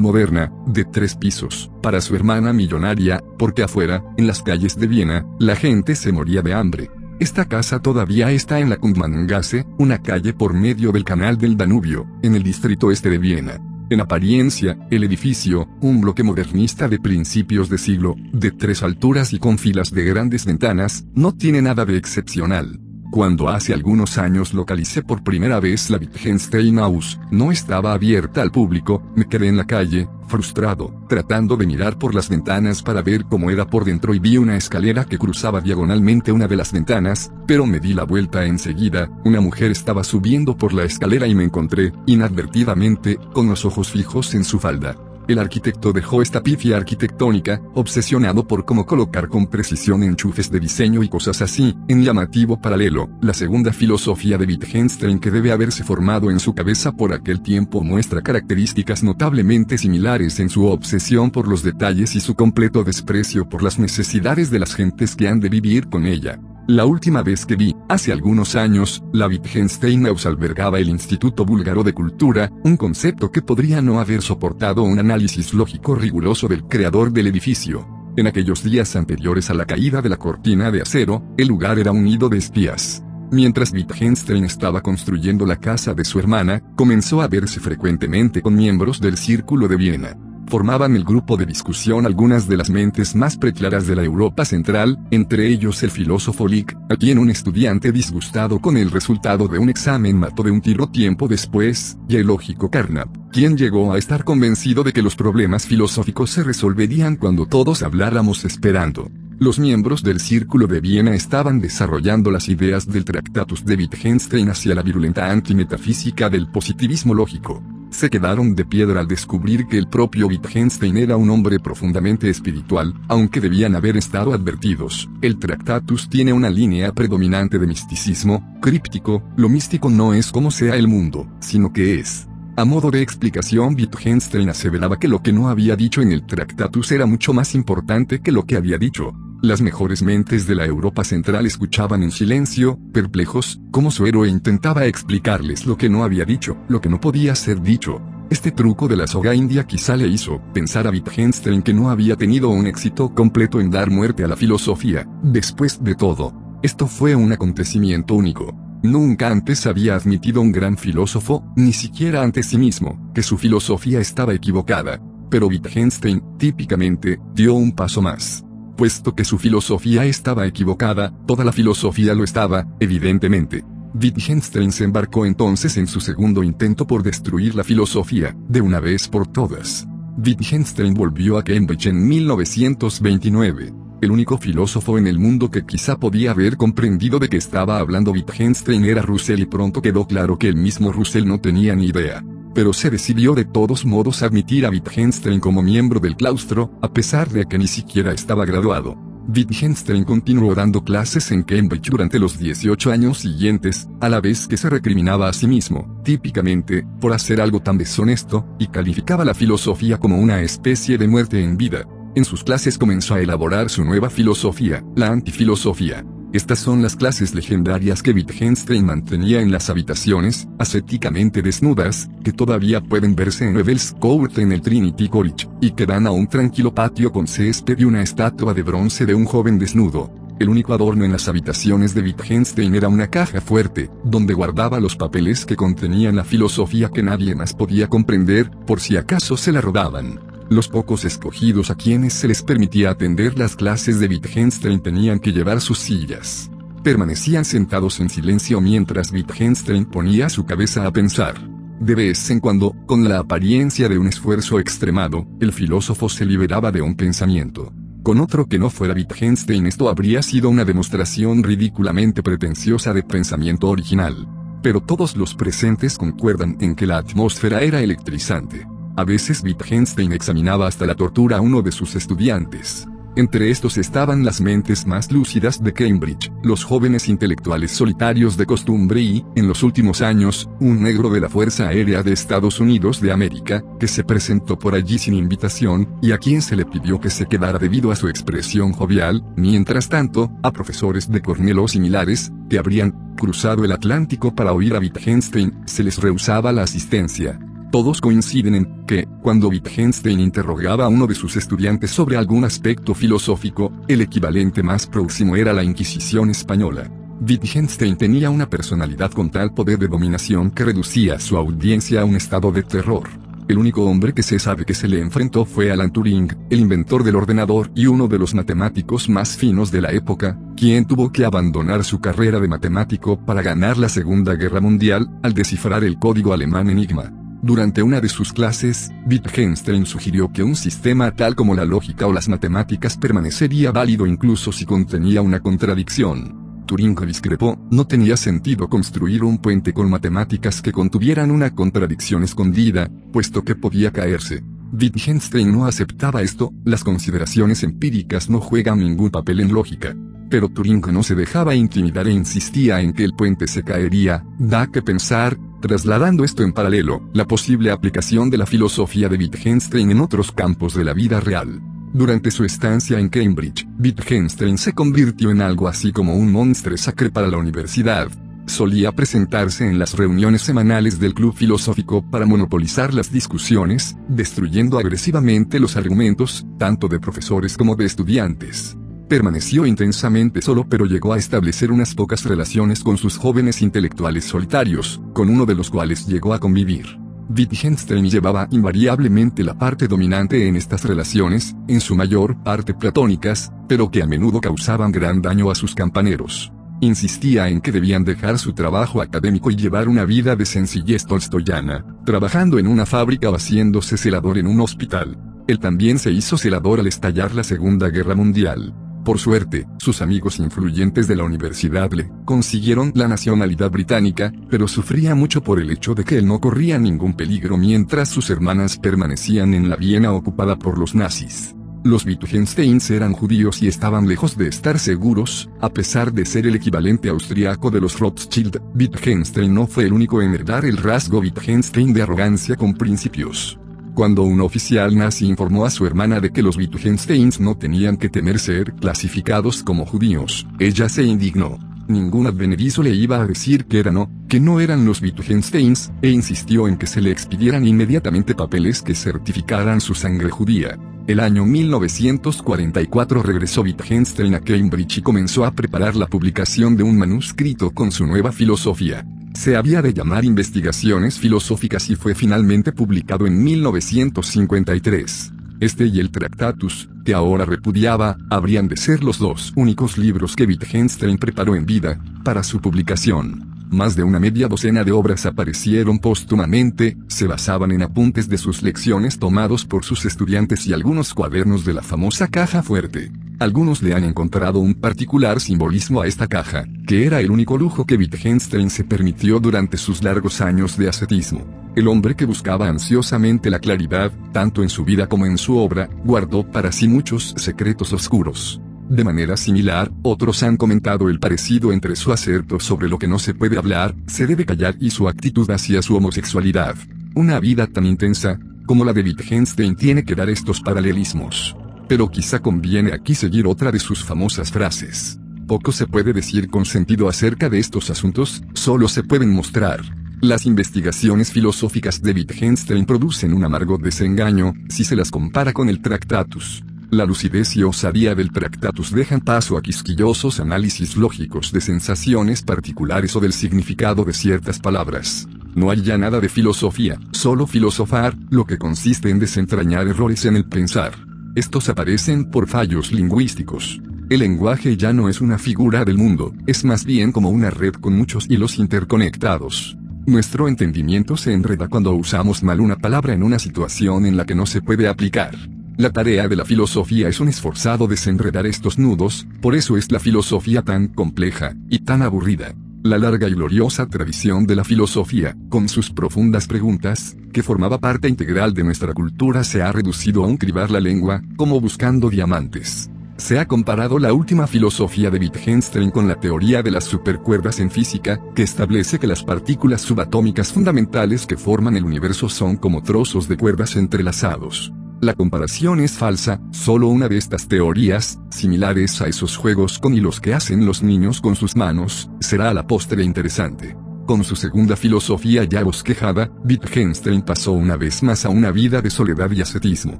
[0.00, 5.26] moderna, de tres pisos, para su hermana millonaria, porque afuera, en las calles de Viena,
[5.38, 6.90] la gente se moría de hambre.
[7.18, 12.06] Esta casa todavía está en la Kundmangasse, una calle por medio del canal del Danubio,
[12.22, 13.60] en el distrito este de Viena.
[13.90, 19.40] En apariencia, el edificio, un bloque modernista de principios de siglo, de tres alturas y
[19.40, 22.78] con filas de grandes ventanas, no tiene nada de excepcional.
[23.10, 28.52] Cuando hace algunos años localicé por primera vez la Wittgenstein House, no estaba abierta al
[28.52, 33.24] público, me quedé en la calle, frustrado, tratando de mirar por las ventanas para ver
[33.24, 37.32] cómo era por dentro y vi una escalera que cruzaba diagonalmente una de las ventanas,
[37.48, 41.42] pero me di la vuelta enseguida, una mujer estaba subiendo por la escalera y me
[41.42, 45.09] encontré, inadvertidamente, con los ojos fijos en su falda.
[45.30, 51.04] El arquitecto dejó esta pifia arquitectónica, obsesionado por cómo colocar con precisión enchufes de diseño
[51.04, 56.32] y cosas así, en llamativo paralelo, la segunda filosofía de Wittgenstein que debe haberse formado
[56.32, 61.62] en su cabeza por aquel tiempo muestra características notablemente similares en su obsesión por los
[61.62, 65.88] detalles y su completo desprecio por las necesidades de las gentes que han de vivir
[65.88, 66.40] con ella.
[66.70, 71.82] La última vez que vi, hace algunos años, la Wittgenstein House albergaba el Instituto Búlgaro
[71.82, 77.10] de Cultura, un concepto que podría no haber soportado un análisis lógico riguroso del creador
[77.10, 77.88] del edificio.
[78.16, 81.90] En aquellos días anteriores a la caída de la cortina de acero, el lugar era
[81.90, 83.02] un nido de espías.
[83.32, 89.00] Mientras Wittgenstein estaba construyendo la casa de su hermana, comenzó a verse frecuentemente con miembros
[89.00, 93.86] del Círculo de Viena formaban el grupo de discusión algunas de las mentes más preclaras
[93.86, 98.76] de la Europa Central, entre ellos el filósofo Lick, a quien un estudiante disgustado con
[98.76, 103.08] el resultado de un examen mató de un tiro tiempo después, y el lógico Carnap,
[103.30, 108.44] quien llegó a estar convencido de que los problemas filosóficos se resolverían cuando todos habláramos
[108.44, 109.08] esperando.
[109.38, 114.74] Los miembros del Círculo de Viena estaban desarrollando las ideas del Tractatus de Wittgenstein hacia
[114.74, 120.28] la virulenta antimetafísica del positivismo lógico se quedaron de piedra al descubrir que el propio
[120.28, 125.08] Wittgenstein era un hombre profundamente espiritual, aunque debían haber estado advertidos.
[125.20, 130.76] El Tractatus tiene una línea predominante de misticismo, críptico, lo místico no es como sea
[130.76, 132.29] el mundo, sino que es.
[132.56, 136.92] A modo de explicación, Wittgenstein aseveraba que lo que no había dicho en el Tractatus
[136.92, 139.14] era mucho más importante que lo que había dicho.
[139.40, 144.84] Las mejores mentes de la Europa Central escuchaban en silencio, perplejos, como su héroe intentaba
[144.84, 148.02] explicarles lo que no había dicho, lo que no podía ser dicho.
[148.28, 152.16] Este truco de la soga india quizá le hizo pensar a Wittgenstein que no había
[152.16, 155.08] tenido un éxito completo en dar muerte a la filosofía.
[155.22, 158.69] Después de todo, esto fue un acontecimiento único.
[158.82, 164.00] Nunca antes había admitido un gran filósofo, ni siquiera ante sí mismo, que su filosofía
[164.00, 165.00] estaba equivocada.
[165.28, 168.44] Pero Wittgenstein, típicamente, dio un paso más.
[168.76, 173.64] Puesto que su filosofía estaba equivocada, toda la filosofía lo estaba, evidentemente.
[173.92, 179.08] Wittgenstein se embarcó entonces en su segundo intento por destruir la filosofía, de una vez
[179.08, 179.86] por todas.
[180.16, 183.79] Wittgenstein volvió a Cambridge en 1929.
[184.00, 188.12] El único filósofo en el mundo que quizá podía haber comprendido de que estaba hablando
[188.12, 192.24] Wittgenstein era Russell y pronto quedó claro que el mismo Russell no tenía ni idea
[192.54, 197.28] pero se decidió de todos modos admitir a Wittgenstein como miembro del claustro, a pesar
[197.28, 198.96] de que ni siquiera estaba graduado.
[199.28, 204.56] Wittgenstein continuó dando clases en Cambridge durante los 18 años siguientes, a la vez que
[204.56, 209.98] se recriminaba a sí mismo, típicamente, por hacer algo tan deshonesto, y calificaba la filosofía
[209.98, 211.84] como una especie de muerte en vida.
[212.16, 216.04] En sus clases comenzó a elaborar su nueva filosofía, la antifilosofía.
[216.32, 222.80] Estas son las clases legendarias que Wittgenstein mantenía en las habitaciones, ascéticamente desnudas, que todavía
[222.80, 226.74] pueden verse en Evel's Court en el Trinity College, y que dan a un tranquilo
[226.74, 230.12] patio con césped y una estatua de bronce de un joven desnudo.
[230.40, 234.96] El único adorno en las habitaciones de Wittgenstein era una caja fuerte, donde guardaba los
[234.96, 239.60] papeles que contenían la filosofía que nadie más podía comprender, por si acaso se la
[239.60, 240.18] robaban.
[240.50, 245.32] Los pocos escogidos a quienes se les permitía atender las clases de Wittgenstein tenían que
[245.32, 246.50] llevar sus sillas.
[246.82, 251.36] Permanecían sentados en silencio mientras Wittgenstein ponía su cabeza a pensar.
[251.78, 256.72] De vez en cuando, con la apariencia de un esfuerzo extremado, el filósofo se liberaba
[256.72, 257.72] de un pensamiento.
[258.02, 263.68] Con otro que no fuera Wittgenstein esto habría sido una demostración ridículamente pretenciosa de pensamiento
[263.68, 264.26] original.
[264.64, 268.66] Pero todos los presentes concuerdan en que la atmósfera era electrizante.
[269.00, 272.86] A veces Wittgenstein examinaba hasta la tortura a uno de sus estudiantes.
[273.16, 279.00] Entre estos estaban las mentes más lúcidas de Cambridge, los jóvenes intelectuales solitarios de costumbre
[279.00, 283.10] y, en los últimos años, un negro de la Fuerza Aérea de Estados Unidos de
[283.10, 287.08] América, que se presentó por allí sin invitación, y a quien se le pidió que
[287.08, 292.30] se quedara debido a su expresión jovial, mientras tanto, a profesores de Cornell o similares,
[292.50, 297.40] que habrían cruzado el Atlántico para oír a Wittgenstein, se les rehusaba la asistencia.
[297.70, 302.94] Todos coinciden en que, cuando Wittgenstein interrogaba a uno de sus estudiantes sobre algún aspecto
[302.94, 306.90] filosófico, el equivalente más próximo era la Inquisición española.
[307.20, 312.16] Wittgenstein tenía una personalidad con tal poder de dominación que reducía su audiencia a un
[312.16, 313.08] estado de terror.
[313.46, 317.04] El único hombre que se sabe que se le enfrentó fue Alan Turing, el inventor
[317.04, 321.24] del ordenador y uno de los matemáticos más finos de la época, quien tuvo que
[321.24, 326.32] abandonar su carrera de matemático para ganar la Segunda Guerra Mundial, al descifrar el código
[326.32, 327.19] alemán Enigma.
[327.42, 332.12] Durante una de sus clases, Wittgenstein sugirió que un sistema tal como la lógica o
[332.12, 336.64] las matemáticas permanecería válido incluso si contenía una contradicción.
[336.66, 342.90] Turing discrepó, no tenía sentido construir un puente con matemáticas que contuvieran una contradicción escondida,
[343.10, 344.44] puesto que podía caerse.
[344.72, 349.96] Wittgenstein no aceptaba esto, las consideraciones empíricas no juegan ningún papel en lógica.
[350.28, 354.68] Pero Turing no se dejaba intimidar e insistía en que el puente se caería, da
[354.68, 360.00] que pensar, trasladando esto en paralelo, la posible aplicación de la filosofía de Wittgenstein en
[360.00, 361.60] otros campos de la vida real.
[361.92, 367.10] Durante su estancia en Cambridge, Wittgenstein se convirtió en algo así como un monstruo sacre
[367.10, 368.08] para la universidad.
[368.46, 375.60] Solía presentarse en las reuniones semanales del club filosófico para monopolizar las discusiones, destruyendo agresivamente
[375.60, 378.76] los argumentos, tanto de profesores como de estudiantes.
[379.10, 385.00] Permaneció intensamente solo pero llegó a establecer unas pocas relaciones con sus jóvenes intelectuales solitarios,
[385.12, 386.86] con uno de los cuales llegó a convivir.
[387.28, 393.90] Wittgenstein llevaba invariablemente la parte dominante en estas relaciones, en su mayor parte platónicas, pero
[393.90, 396.52] que a menudo causaban gran daño a sus campaneros.
[396.80, 401.84] Insistía en que debían dejar su trabajo académico y llevar una vida de sencillez tolstoyana,
[402.06, 405.18] trabajando en una fábrica o haciéndose celador en un hospital.
[405.48, 408.72] Él también se hizo celador al estallar la Segunda Guerra Mundial.
[409.10, 415.16] Por suerte, sus amigos influyentes de la universidad le consiguieron la nacionalidad británica, pero sufría
[415.16, 419.52] mucho por el hecho de que él no corría ningún peligro mientras sus hermanas permanecían
[419.52, 421.56] en la Viena ocupada por los nazis.
[421.82, 426.54] Los Wittgensteins eran judíos y estaban lejos de estar seguros, a pesar de ser el
[426.54, 431.92] equivalente austriaco de los Rothschild, Wittgenstein no fue el único en heredar el rasgo Wittgenstein
[431.92, 433.58] de arrogancia con principios.
[434.00, 438.08] Cuando un oficial nazi informó a su hermana de que los Wittgensteins no tenían que
[438.08, 441.58] temer ser clasificados como judíos, ella se indignó.
[441.90, 446.10] Ningún advenedizo le iba a decir que eran no, que no eran los Wittgensteins, e
[446.10, 450.78] insistió en que se le expidieran inmediatamente papeles que certificaran su sangre judía.
[451.08, 456.96] El año 1944 regresó Wittgenstein a Cambridge y comenzó a preparar la publicación de un
[456.96, 459.04] manuscrito con su nueva filosofía.
[459.34, 465.32] Se había de llamar Investigaciones Filosóficas y fue finalmente publicado en 1953.
[465.60, 470.44] Este y el Tractatus, que ahora repudiaba, habrían de ser los dos únicos libros que
[470.44, 473.49] Wittgenstein preparó en vida, para su publicación.
[473.70, 478.62] Más de una media docena de obras aparecieron póstumamente, se basaban en apuntes de sus
[478.62, 483.12] lecciones tomados por sus estudiantes y algunos cuadernos de la famosa caja fuerte.
[483.38, 487.86] Algunos le han encontrado un particular simbolismo a esta caja, que era el único lujo
[487.86, 491.46] que Wittgenstein se permitió durante sus largos años de ascetismo.
[491.76, 495.88] El hombre que buscaba ansiosamente la claridad, tanto en su vida como en su obra,
[496.04, 498.60] guardó para sí muchos secretos oscuros.
[498.90, 503.18] De manera similar, otros han comentado el parecido entre su acerto sobre lo que no
[503.18, 506.76] se puede hablar, se debe callar y su actitud hacia su homosexualidad.
[507.14, 511.56] Una vida tan intensa, como la de Wittgenstein tiene que dar estos paralelismos
[511.90, 515.18] pero quizá conviene aquí seguir otra de sus famosas frases.
[515.48, 519.80] Poco se puede decir con sentido acerca de estos asuntos, solo se pueden mostrar.
[520.20, 525.82] Las investigaciones filosóficas de Wittgenstein producen un amargo desengaño, si se las compara con el
[525.82, 526.62] Tractatus.
[526.90, 533.14] La lucidez y osadía del Tractatus dejan paso a quisquillosos análisis lógicos de sensaciones particulares
[533.14, 535.28] o del significado de ciertas palabras.
[535.54, 540.34] No hay ya nada de filosofía, solo filosofar, lo que consiste en desentrañar errores en
[540.34, 540.92] el pensar.
[541.36, 543.80] Estos aparecen por fallos lingüísticos.
[544.08, 547.74] El lenguaje ya no es una figura del mundo, es más bien como una red
[547.74, 549.76] con muchos hilos interconectados.
[550.06, 554.34] Nuestro entendimiento se enreda cuando usamos mal una palabra en una situación en la que
[554.34, 555.36] no se puede aplicar.
[555.76, 559.98] La tarea de la filosofía es un esforzado desenredar estos nudos, por eso es la
[559.98, 562.54] filosofía tan compleja, y tan aburrida.
[562.82, 568.08] La larga y gloriosa tradición de la filosofía, con sus profundas preguntas, que formaba parte
[568.08, 572.90] integral de nuestra cultura, se ha reducido a un cribar la lengua, como buscando diamantes.
[573.16, 577.70] Se ha comparado la última filosofía de Wittgenstein con la teoría de las supercuerdas en
[577.70, 583.28] física, que establece que las partículas subatómicas fundamentales que forman el universo son como trozos
[583.28, 584.72] de cuerdas entrelazados.
[585.02, 590.20] La comparación es falsa, solo una de estas teorías, similares a esos juegos con hilos
[590.20, 593.74] que hacen los niños con sus manos, será a la postre interesante.
[594.06, 598.90] Con su segunda filosofía ya bosquejada, Wittgenstein pasó una vez más a una vida de
[598.90, 599.98] soledad y ascetismo.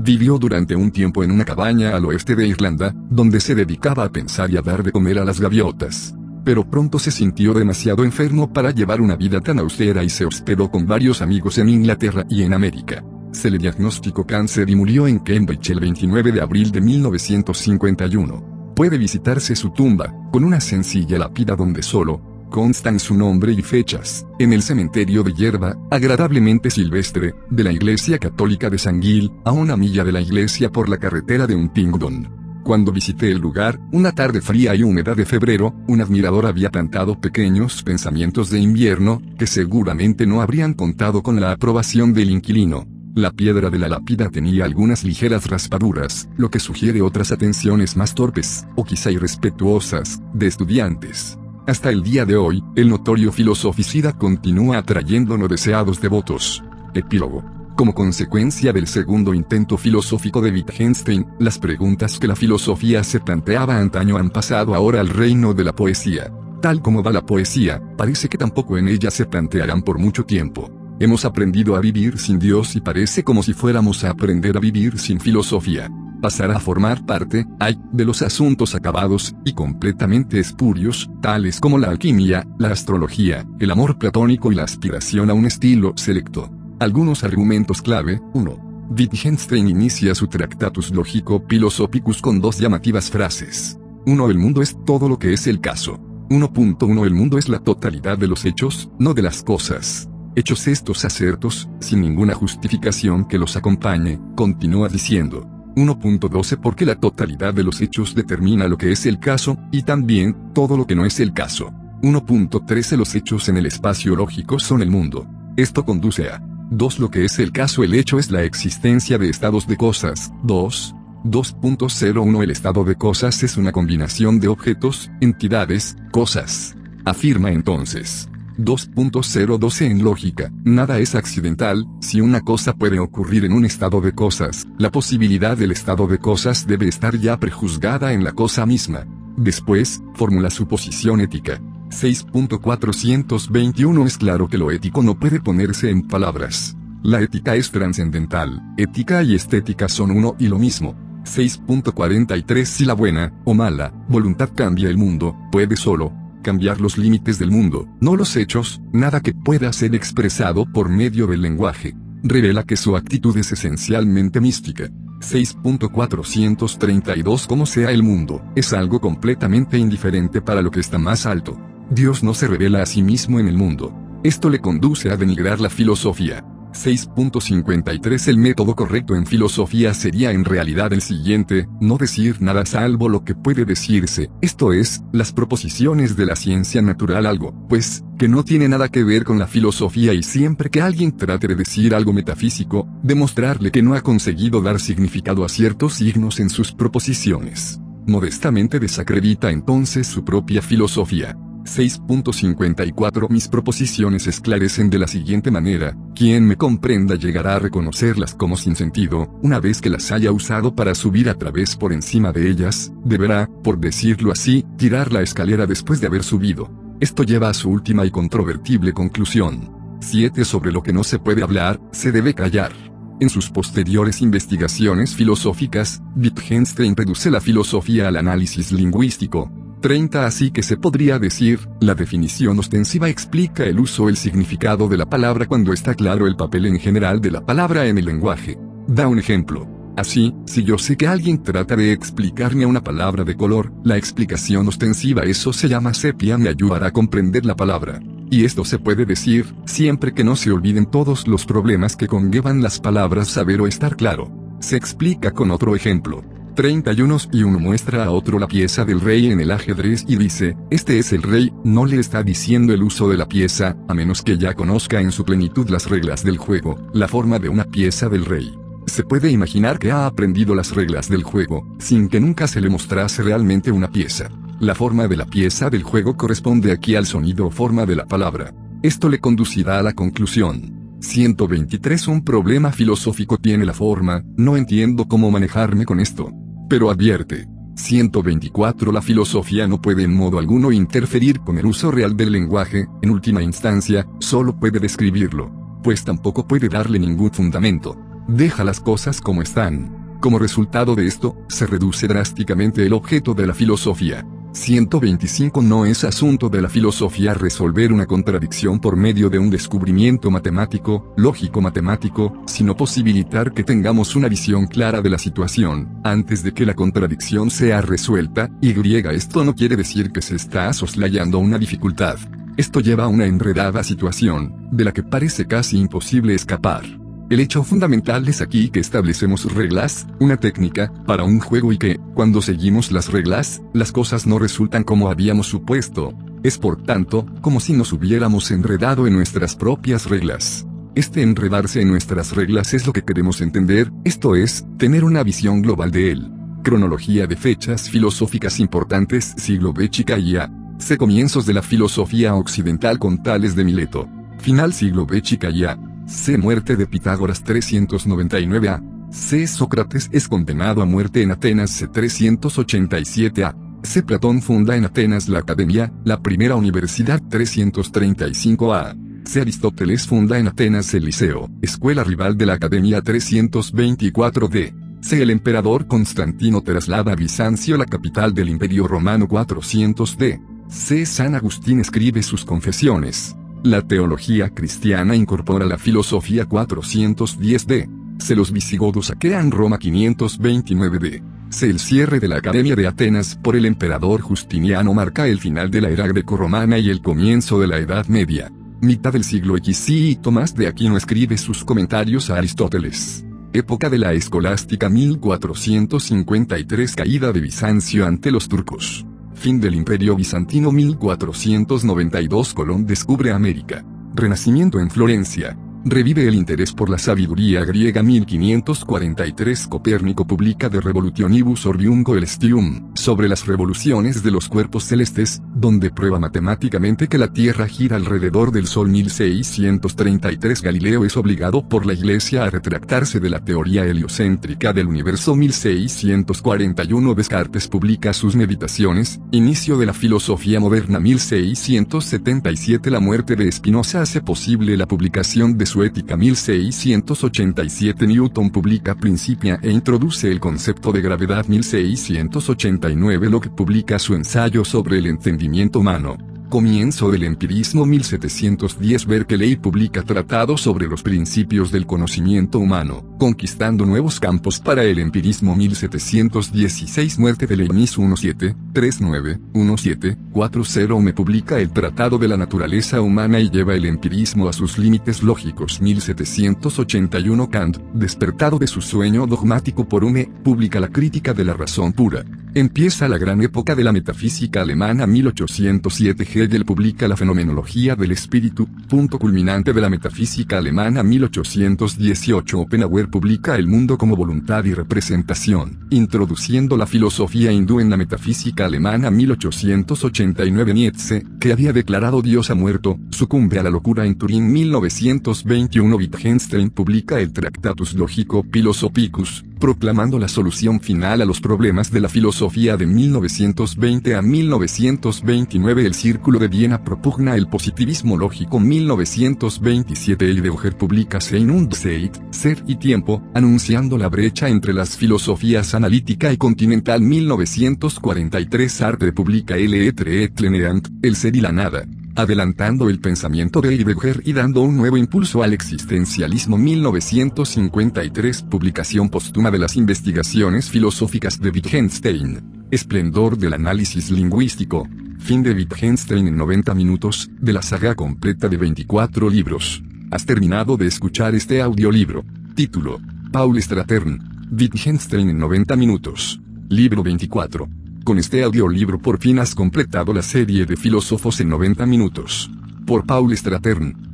[0.00, 4.12] Vivió durante un tiempo en una cabaña al oeste de Irlanda, donde se dedicaba a
[4.12, 6.14] pensar y a dar de comer a las gaviotas.
[6.44, 10.70] Pero pronto se sintió demasiado enfermo para llevar una vida tan austera y se hospedó
[10.70, 13.02] con varios amigos en Inglaterra y en América.
[13.32, 18.72] Se le diagnosticó cáncer y murió en Cambridge el 29 de abril de 1951.
[18.74, 24.26] Puede visitarse su tumba, con una sencilla lápida donde solo constan su nombre y fechas,
[24.38, 29.52] en el cementerio de hierba, agradablemente silvestre, de la Iglesia Católica de San Gil, a
[29.52, 32.62] una milla de la iglesia por la carretera de Untingdon.
[32.64, 37.18] Cuando visité el lugar, una tarde fría y húmeda de febrero, un admirador había plantado
[37.18, 42.86] pequeños pensamientos de invierno, que seguramente no habrían contado con la aprobación del inquilino.
[43.18, 48.14] La piedra de la lápida tenía algunas ligeras raspaduras, lo que sugiere otras atenciones más
[48.14, 51.36] torpes, o quizá irrespetuosas, de estudiantes.
[51.66, 56.62] Hasta el día de hoy, el notorio filosoficida continúa atrayendo no deseados devotos.
[56.94, 57.42] Epílogo.
[57.76, 63.78] Como consecuencia del segundo intento filosófico de Wittgenstein, las preguntas que la filosofía se planteaba
[63.78, 66.32] antaño han pasado ahora al reino de la poesía.
[66.62, 70.77] Tal como va la poesía, parece que tampoco en ella se plantearán por mucho tiempo.
[71.00, 74.98] Hemos aprendido a vivir sin Dios y parece como si fuéramos a aprender a vivir
[74.98, 75.88] sin filosofía.
[76.20, 81.90] Pasar a formar parte, hay, de los asuntos acabados, y completamente espurios, tales como la
[81.90, 86.50] alquimia, la astrología, el amor platónico y la aspiración a un estilo selecto.
[86.80, 88.88] Algunos argumentos clave, 1.
[88.90, 93.78] Wittgenstein inicia su Tractatus Logico Philosophicus con dos llamativas frases.
[94.06, 94.30] 1.
[94.30, 96.00] El mundo es todo lo que es el caso.
[96.30, 100.08] 1.1 El mundo es la totalidad de los hechos, no de las cosas.
[100.38, 105.40] Hechos estos acertos, sin ninguna justificación que los acompañe, continúa diciendo.
[105.74, 110.52] 1.12 Porque la totalidad de los hechos determina lo que es el caso, y también,
[110.54, 111.72] todo lo que no es el caso.
[112.02, 115.26] 1.13 Los hechos en el espacio lógico son el mundo.
[115.56, 117.00] Esto conduce a 2.
[117.00, 120.30] Lo que es el caso el hecho es la existencia de estados de cosas.
[120.44, 120.94] 2.
[121.24, 126.76] 2.01 El estado de cosas es una combinación de objetos, entidades, cosas.
[127.04, 128.28] Afirma entonces.
[128.58, 134.10] 2.012 En lógica, nada es accidental, si una cosa puede ocurrir en un estado de
[134.12, 139.06] cosas, la posibilidad del estado de cosas debe estar ya prejuzgada en la cosa misma.
[139.36, 141.60] Después, formula su posición ética.
[141.90, 146.76] 6.421 Es claro que lo ético no puede ponerse en palabras.
[147.02, 150.94] La ética es trascendental, ética y estética son uno y lo mismo.
[151.24, 157.38] 6.43 Si la buena, o mala, voluntad cambia el mundo, puede solo, cambiar los límites
[157.38, 161.94] del mundo, no los hechos, nada que pueda ser expresado por medio del lenguaje.
[162.22, 164.88] Revela que su actitud es esencialmente mística.
[165.20, 171.60] 6.432 Como sea el mundo, es algo completamente indiferente para lo que está más alto.
[171.90, 173.92] Dios no se revela a sí mismo en el mundo.
[174.22, 176.44] Esto le conduce a denigrar la filosofía.
[176.78, 183.08] 6.53 El método correcto en filosofía sería en realidad el siguiente, no decir nada salvo
[183.08, 188.28] lo que puede decirse, esto es, las proposiciones de la ciencia natural algo, pues, que
[188.28, 191.94] no tiene nada que ver con la filosofía y siempre que alguien trate de decir
[191.94, 197.80] algo metafísico, demostrarle que no ha conseguido dar significado a ciertos signos en sus proposiciones.
[198.06, 201.36] Modestamente desacredita entonces su propia filosofía.
[201.68, 208.56] 6.54 Mis proposiciones esclarecen de la siguiente manera, quien me comprenda llegará a reconocerlas como
[208.56, 212.50] sin sentido, una vez que las haya usado para subir a través por encima de
[212.50, 216.70] ellas, deberá, por decirlo así, tirar la escalera después de haber subido.
[217.00, 219.76] Esto lleva a su última y controvertible conclusión.
[220.00, 222.72] 7 Sobre lo que no se puede hablar, se debe callar.
[223.20, 229.50] En sus posteriores investigaciones filosóficas, Wittgenstein reduce la filosofía al análisis lingüístico,
[229.80, 234.96] 30 Así que se podría decir, la definición ostensiva explica el uso el significado de
[234.96, 238.58] la palabra cuando está claro el papel en general de la palabra en el lenguaje.
[238.86, 239.68] Da un ejemplo.
[239.96, 244.68] Así, si yo sé que alguien trata de explicarme una palabra de color, la explicación
[244.68, 248.00] ostensiva eso se llama sepia me ayudará a comprender la palabra.
[248.30, 252.62] Y esto se puede decir, siempre que no se olviden todos los problemas que conllevan
[252.62, 254.30] las palabras saber o estar claro.
[254.60, 256.22] Se explica con otro ejemplo.
[256.58, 260.56] 31 y uno muestra a otro la pieza del rey en el ajedrez y dice,
[260.72, 264.22] este es el rey, no le está diciendo el uso de la pieza, a menos
[264.22, 268.08] que ya conozca en su plenitud las reglas del juego, la forma de una pieza
[268.08, 268.52] del rey.
[268.86, 272.70] Se puede imaginar que ha aprendido las reglas del juego, sin que nunca se le
[272.70, 274.28] mostrase realmente una pieza.
[274.58, 278.06] La forma de la pieza del juego corresponde aquí al sonido o forma de la
[278.06, 278.52] palabra.
[278.82, 280.96] Esto le conducirá a la conclusión.
[281.02, 286.32] 123 Un problema filosófico tiene la forma, no entiendo cómo manejarme con esto.
[286.68, 287.48] Pero advierte.
[287.74, 292.86] 124 La filosofía no puede en modo alguno interferir con el uso real del lenguaje,
[293.02, 295.52] en última instancia, solo puede describirlo.
[295.82, 297.96] Pues tampoco puede darle ningún fundamento.
[298.26, 300.18] Deja las cosas como están.
[300.20, 304.26] Como resultado de esto, se reduce drásticamente el objeto de la filosofía.
[304.58, 310.30] 125 No es asunto de la filosofía resolver una contradicción por medio de un descubrimiento
[310.30, 316.66] matemático, lógico-matemático, sino posibilitar que tengamos una visión clara de la situación, antes de que
[316.66, 318.74] la contradicción sea resuelta, y
[319.14, 322.18] esto no quiere decir que se está soslayando una dificultad.
[322.56, 326.84] Esto lleva a una enredada situación, de la que parece casi imposible escapar.
[327.30, 332.00] El hecho fundamental es aquí que establecemos reglas, una técnica, para un juego y que,
[332.14, 336.14] cuando seguimos las reglas, las cosas no resultan como habíamos supuesto.
[336.42, 340.66] Es por tanto, como si nos hubiéramos enredado en nuestras propias reglas.
[340.94, 345.60] Este enredarse en nuestras reglas es lo que queremos entender, esto es, tener una visión
[345.60, 346.32] global de él.
[346.64, 350.50] Cronología de fechas filosóficas importantes siglo B chica y A.
[350.78, 350.96] C.
[350.96, 354.08] Comienzos de la filosofía occidental con Tales de Mileto.
[354.38, 355.78] Final siglo B chica y A.
[356.08, 356.38] C.
[356.38, 358.82] Muerte de Pitágoras 399 A.
[359.10, 359.46] C.
[359.46, 361.86] Sócrates es condenado a muerte en Atenas C.
[361.86, 363.54] 387 A.
[363.82, 364.02] C.
[364.02, 368.96] Platón funda en Atenas la Academia, la primera universidad 335 A.
[369.24, 369.42] C.
[369.42, 374.74] Aristóteles funda en Atenas el Liceo, escuela rival de la Academia 324 D.
[375.02, 375.22] C.
[375.22, 380.40] El emperador Constantino traslada a Bizancio la capital del Imperio Romano 400 D.
[380.68, 381.04] C.
[381.04, 383.37] San Agustín escribe sus confesiones.
[383.64, 387.90] La teología cristiana incorpora la filosofía 410 D.
[388.18, 388.36] C.
[388.36, 391.22] Los visigodos saquean Roma 529 D.
[391.50, 391.68] C.
[391.68, 395.80] El cierre de la Academia de Atenas por el emperador Justiniano marca el final de
[395.80, 398.52] la era grecorromana y el comienzo de la Edad Media.
[398.80, 403.24] Mitad del siglo X y Tomás de Aquino escribe sus comentarios a Aristóteles.
[403.52, 409.04] Época de la escolástica 1453 Caída de Bizancio ante los turcos.
[409.38, 413.84] Fin del Imperio Bizantino 1492 Colón descubre América.
[414.12, 415.56] Renacimiento en Florencia.
[415.84, 423.28] Revive el interés por la sabiduría griega 1543 Copérnico publica De Revolutionibus Orbium Coelestium, sobre
[423.28, 428.66] las revoluciones de los cuerpos celestes, donde prueba matemáticamente que la Tierra gira alrededor del
[428.66, 434.88] Sol 1633 Galileo es obligado por la Iglesia a retractarse de la teoría heliocéntrica del
[434.88, 443.50] universo 1641 Descartes publica sus meditaciones, inicio de la filosofía moderna 1677 La muerte de
[443.52, 450.40] Spinoza hace posible la publicación de su Ética 1687 Newton publica Principia e introduce el
[450.40, 456.27] concepto de gravedad 1689 Locke publica su ensayo sobre el entendimiento humano.
[456.48, 464.18] Comienzo del empirismo 1710 Berkeley publica Tratado sobre los principios del conocimiento humano, conquistando nuevos
[464.18, 471.70] campos para el empirismo 1716 Muerte de Leibniz 17, 39, 17, 40 Me publica el
[471.70, 477.76] Tratado de la Naturaleza Humana y lleva el empirismo a sus límites lógicos 1781 Kant,
[477.92, 482.24] despertado de su sueño dogmático por Hume, publica la crítica de la razón pura.
[482.54, 488.66] Empieza la gran época de la metafísica alemana 1807 Hegel publica La fenomenología del espíritu,
[488.88, 495.86] punto culminante de la metafísica alemana 1818 Oppenhauer publica El mundo como voluntad y representación,
[495.90, 502.54] introduciendo la filosofía hindú en la metafísica alemana 1889 Nietzsche, que había declarado Dios ha
[502.54, 510.18] muerto, sucumbe a la locura en Turín 1921 Wittgenstein publica el Tractatus Logico Philosophicus, proclamando
[510.18, 516.38] la solución final a los problemas de la filosofía de 1920 a 1929 El Círculo
[516.38, 518.60] de Viena propugna el positivismo lógico.
[518.60, 525.74] 1927 Heidegger publica Sein und Zeit, Ser y Tiempo, anunciando la brecha entre las filosofías
[525.74, 527.00] analítica y continental.
[527.00, 531.84] 1943 Sartre publica Le Etre et Leneant, El Ser y la Nada,
[532.14, 539.50] adelantando el pensamiento de Heidegger y dando un nuevo impulso al existencialismo 1953 Publicación póstuma
[539.50, 542.66] de las investigaciones filosóficas de Wittgenstein.
[542.70, 544.88] Esplendor del análisis lingüístico.
[545.18, 549.82] Fin de Wittgenstein en 90 minutos, de la saga completa de 24 libros.
[550.10, 552.24] Has terminado de escuchar este audiolibro.
[552.54, 553.00] Título.
[553.32, 554.48] Paul Stratern.
[554.50, 556.40] Wittgenstein en 90 minutos.
[556.68, 557.68] Libro 24.
[558.08, 562.50] Con este audiolibro por fin has completado la serie de filósofos en 90 minutos.
[562.86, 564.07] Por Paul Stratern.